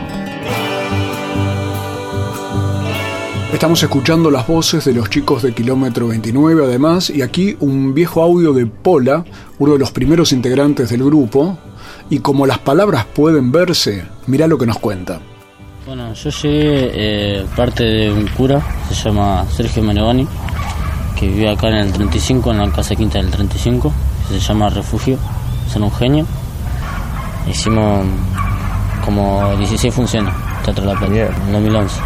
Estamos 3.52 3.80
escuchando 3.84 4.32
las 4.32 4.48
voces 4.48 4.84
de 4.84 4.92
los 4.92 5.08
chicos 5.08 5.42
de 5.42 5.54
Kilómetro 5.54 6.08
29 6.08 6.64
además 6.64 7.08
y 7.08 7.22
aquí 7.22 7.56
un 7.60 7.94
viejo 7.94 8.20
audio 8.20 8.52
de 8.52 8.66
Pola, 8.66 9.24
uno 9.58 9.74
de 9.74 9.78
los 9.78 9.92
primeros 9.92 10.32
integrantes 10.32 10.90
del 10.90 11.04
grupo, 11.04 11.56
y 12.10 12.18
como 12.18 12.46
las 12.46 12.58
palabras 12.58 13.06
pueden 13.06 13.52
verse, 13.52 14.04
mirá 14.26 14.48
lo 14.48 14.58
que 14.58 14.66
nos 14.66 14.78
cuenta. 14.78 15.20
Bueno, 15.86 16.14
yo 16.14 16.30
llegué 16.30 16.90
eh, 16.94 17.46
parte 17.54 17.84
de 17.84 18.10
un 18.10 18.26
cura, 18.28 18.58
se 18.88 18.94
llama 18.94 19.44
Sergio 19.54 19.82
Menegoni, 19.82 20.26
que 21.14 21.28
vive 21.28 21.50
acá 21.50 21.68
en 21.68 21.74
el 21.74 21.92
35, 21.92 22.52
en 22.52 22.58
la 22.58 22.72
casa 22.72 22.96
quinta 22.96 23.18
del 23.18 23.30
35, 23.30 23.92
que 24.26 24.34
se 24.34 24.40
llama 24.40 24.70
Refugio, 24.70 25.18
son 25.70 25.82
un 25.82 25.92
genio. 25.92 26.26
Hicimos 27.46 28.06
como 29.04 29.54
16 29.58 29.94
funciones, 29.94 30.32
Teatro 30.64 30.86
La 30.86 30.94
Plata, 30.94 31.14
en 31.14 31.52
2011. 31.52 32.00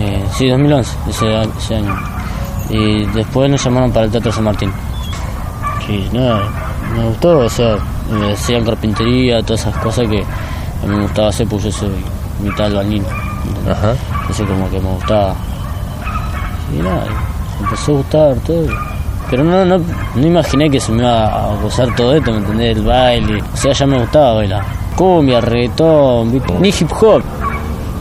Eh, 0.00 0.24
sí, 0.36 0.48
2011, 0.50 0.96
ese, 1.08 1.42
ese 1.56 1.76
año. 1.76 1.98
Y 2.68 3.06
después 3.14 3.50
nos 3.50 3.64
llamaron 3.64 3.92
para 3.92 4.04
el 4.04 4.12
Teatro 4.12 4.30
San 4.30 4.44
Martín. 4.44 4.70
Que 5.86 6.06
nada, 6.12 6.50
me 6.94 7.04
gustó, 7.04 7.38
o 7.38 7.48
sea, 7.48 7.78
me 8.10 8.26
decían 8.26 8.62
carpintería, 8.62 9.42
todas 9.42 9.62
esas 9.62 9.76
cosas 9.78 10.06
que 10.06 10.20
a 10.20 10.86
mí 10.86 10.96
me 10.96 11.04
gustaba 11.04 11.28
hacer, 11.28 11.46
pues 11.48 11.64
yo 11.64 11.72
soy 11.72 11.88
mitad 12.44 12.66
albañil. 12.66 13.04
Ajá. 13.70 13.94
Entonces 14.20 14.46
como 14.46 14.70
que 14.70 14.80
me 14.80 14.90
gustaba. 14.90 15.34
Y 16.72 16.82
nada, 16.82 17.06
empezó 17.60 17.92
a 17.92 17.94
gustar 17.96 18.36
todo. 18.46 18.66
Pero 19.30 19.42
no, 19.42 19.64
no, 19.64 19.80
no 20.14 20.26
imaginé 20.26 20.70
que 20.70 20.78
se 20.78 20.92
me 20.92 21.02
iba 21.02 21.26
a 21.26 21.56
gozar 21.56 21.94
todo 21.96 22.14
esto, 22.14 22.30
¿me 22.30 22.38
entendés? 22.38 22.76
El 22.76 22.84
baile. 22.84 23.42
O 23.52 23.56
sea, 23.56 23.72
ya 23.72 23.86
me 23.86 23.98
gustaba 23.98 24.34
bailar. 24.34 24.64
cumbia, 24.96 25.40
reggaetón, 25.40 26.40
ni 26.60 26.68
hip 26.68 26.90
hop. 27.00 27.22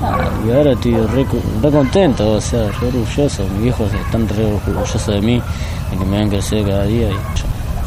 Ah, 0.03 0.19
y 0.45 0.51
ahora 0.51 0.73
estoy 0.73 0.93
re, 0.93 1.25
re 1.61 1.71
contento, 1.71 2.33
o 2.33 2.41
sea, 2.41 2.67
re 2.81 2.87
orgulloso. 2.87 3.43
Mis 3.53 3.63
viejos 3.63 3.93
están 3.93 4.27
re 4.27 4.45
orgullosos 4.45 5.07
de 5.07 5.21
mí, 5.21 5.41
de 5.91 5.97
que 5.97 6.05
me 6.05 6.17
ven 6.17 6.29
crecer 6.29 6.67
cada 6.67 6.83
día. 6.83 7.09
Y 7.09 7.15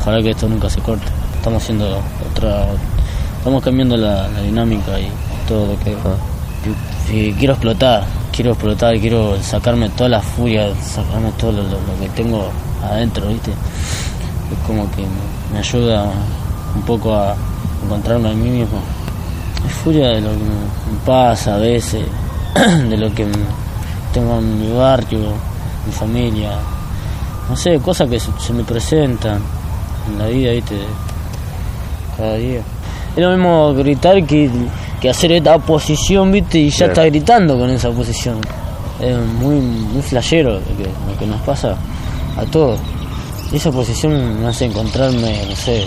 ojalá 0.00 0.22
que 0.22 0.30
esto 0.30 0.48
nunca 0.48 0.70
se 0.70 0.80
corte. 0.80 1.06
Estamos 1.36 1.62
haciendo 1.62 2.00
otra. 2.30 2.66
Estamos 3.38 3.62
cambiando 3.62 3.96
la, 3.96 4.28
la 4.28 4.40
dinámica 4.40 4.98
y 4.98 5.10
todo 5.46 5.66
lo 5.66 5.78
que. 5.80 5.90
Y, 5.92 5.96
y 7.12 7.32
quiero 7.32 7.54
explotar, 7.54 8.04
quiero 8.32 8.52
explotar, 8.52 8.98
quiero 8.98 9.40
sacarme 9.42 9.88
toda 9.90 10.08
la 10.08 10.20
furia, 10.20 10.74
sacarme 10.82 11.30
todo 11.38 11.52
lo, 11.52 11.62
que 12.00 12.08
tengo 12.14 12.50
adentro, 12.82 13.28
¿viste? 13.28 13.50
Es 13.50 14.66
como 14.66 14.90
que 14.90 15.04
me, 15.52 15.58
ayuda 15.58 16.10
un 16.74 16.82
poco 16.82 17.14
a 17.14 17.34
encontrarme 17.84 18.30
a 18.30 18.34
mí 18.34 18.50
mismo. 18.50 18.78
Es 19.66 19.72
furia 19.72 20.08
de 20.08 20.20
lo 20.20 20.30
que 20.30 20.36
me, 20.36 20.98
pasa 21.04 21.54
a 21.54 21.58
veces, 21.58 22.04
de 22.88 22.96
lo 22.96 23.14
que 23.14 23.26
tengo 24.12 24.38
en 24.38 24.60
mi 24.60 24.76
barrio, 24.76 25.20
mi 25.86 25.92
familia. 25.92 26.52
No 27.48 27.56
sé, 27.56 27.78
cosas 27.78 28.08
que 28.08 28.18
se 28.18 28.52
me 28.52 28.64
presentan 28.64 29.40
en 30.08 30.18
la 30.18 30.26
vida, 30.26 30.52
¿viste? 30.52 30.76
Cada 32.16 32.34
día. 32.34 32.60
Es 33.16 33.22
lo 33.22 33.30
mismo 33.30 33.72
gritar 33.72 34.24
que, 34.26 34.50
que 35.00 35.10
hacer 35.10 35.32
esta 35.32 35.58
posición, 35.58 36.32
¿viste? 36.32 36.58
Y 36.58 36.70
ya 36.70 36.86
está 36.86 37.04
gritando 37.04 37.58
con 37.58 37.70
esa 37.70 37.90
posición. 37.90 38.38
Es 39.00 39.16
muy, 39.18 39.56
muy 39.56 40.02
flashero 40.02 40.54
lo 40.54 40.60
que, 40.76 40.84
lo 41.12 41.18
que 41.18 41.26
nos 41.26 41.40
pasa 41.42 41.76
a 42.36 42.44
todos. 42.46 42.80
Esa 43.52 43.70
posición 43.70 44.40
me 44.40 44.48
hace 44.48 44.64
encontrarme, 44.64 45.44
no 45.48 45.54
sé, 45.56 45.84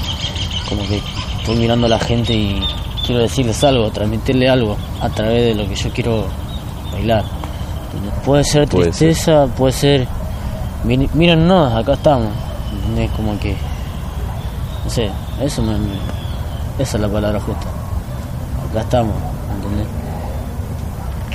como 0.70 0.82
que 0.88 1.02
estoy 1.40 1.56
mirando 1.56 1.88
a 1.88 1.90
la 1.90 2.00
gente 2.00 2.34
y 2.34 2.62
quiero 3.06 3.22
decirles 3.22 3.64
algo, 3.64 3.90
transmitirle 3.90 4.48
algo 4.48 4.78
a 5.02 5.10
través 5.10 5.44
de 5.44 5.56
lo 5.64 5.68
que 5.68 5.76
yo 5.76 5.90
quiero 5.92 6.26
bailar. 6.92 7.24
Puede 8.24 8.44
ser 8.44 8.68
Puede 8.68 8.94
ser. 8.94 9.10
tristeza, 9.10 9.48
puede 9.58 9.74
ser... 9.74 10.08
"Miren- 10.86 11.10
Mírennos, 11.14 11.74
acá 11.74 11.94
estamos. 11.94 12.30
¿Entendés? 12.74 13.10
Como 13.12 13.38
que... 13.40 13.56
No 14.86 14.90
sé, 14.92 15.10
eso 15.42 15.62
me, 15.64 15.74
me- 15.74 15.96
Esa 16.78 16.98
es 16.98 17.02
la 17.02 17.10
palabra 17.10 17.40
justa. 17.40 17.66
Acá 18.72 18.82
estamos, 18.82 19.16
¿entendés? 19.56 19.88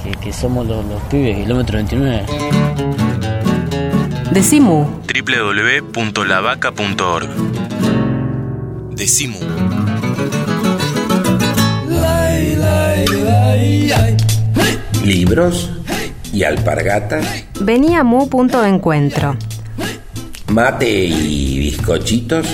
Que, 0.02 0.10
que 0.20 0.32
somos 0.32 0.66
los, 0.66 0.84
los 0.86 1.00
pibes, 1.04 1.36
kilómetro 1.36 1.76
29. 1.78 2.26
Decimu. 4.32 4.86
www.lavaca.org 5.06 7.28
Decimu. 8.96 9.38
Libros 15.04 15.70
y 16.32 16.44
alpargatas, 16.44 17.26
Venía 17.60 18.02
Mu 18.04 18.28
punto 18.28 18.60
de 18.62 18.68
encuentro. 18.70 19.36
mate 20.48 21.04
y 21.04 21.58
bizcochitos, 21.58 22.46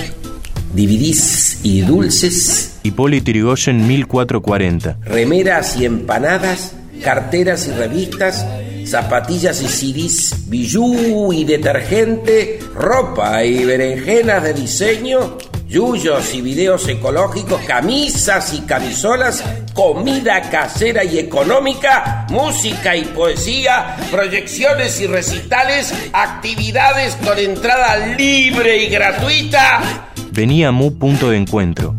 DVDs 0.73 1.59
y 1.63 1.81
dulces, 1.81 2.70
Hipólito 2.83 3.31
Yrigoyen 3.31 3.87
1440. 3.87 4.97
remeras 5.03 5.77
y 5.77 5.85
empanadas, 5.85 6.75
carteras 7.03 7.67
y 7.67 7.71
revistas, 7.71 8.45
zapatillas 8.85 9.61
y 9.61 9.67
CDs, 9.67 10.49
bijú 10.49 11.31
y 11.31 11.43
detergente, 11.43 12.59
ropa 12.73 13.43
y 13.43 13.63
berenjenas 13.65 14.43
de 14.43 14.53
diseño, 14.53 15.37
yuyos 15.67 16.33
y 16.33 16.41
videos 16.41 16.87
ecológicos, 16.89 17.61
camisas 17.61 18.53
y 18.53 18.61
camisolas, 18.61 19.43
comida 19.73 20.41
casera 20.49 21.03
y 21.03 21.19
económica, 21.19 22.25
música 22.29 22.95
y 22.97 23.05
poesía, 23.05 23.95
proyecciones 24.11 24.99
y 24.99 25.07
recitales, 25.07 25.93
actividades 26.11 27.15
con 27.23 27.37
entrada 27.37 28.15
libre 28.17 28.83
y 28.83 28.89
gratuita. 28.89 30.09
Venía 30.31 30.71
Mu 30.71 30.97
punto 30.97 31.29
de 31.29 31.37
encuentro. 31.37 31.95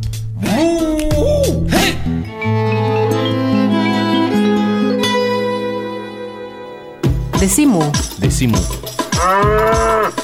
Decimu. 7.42 7.82
Decimu. 8.18 8.56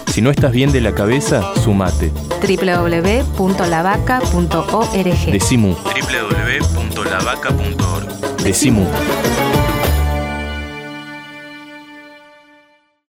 Si 0.07 0.23
no 0.23 0.31
estás 0.31 0.53
bien 0.53 0.71
de 0.73 0.81
la 0.81 0.95
cabeza, 0.95 1.43
sumate. 1.63 2.11
www.lavaca.org. 2.41 5.33
Decimu. 5.33 5.75
www.lavaca.org. 5.75 8.37
Decimu. 8.45 8.87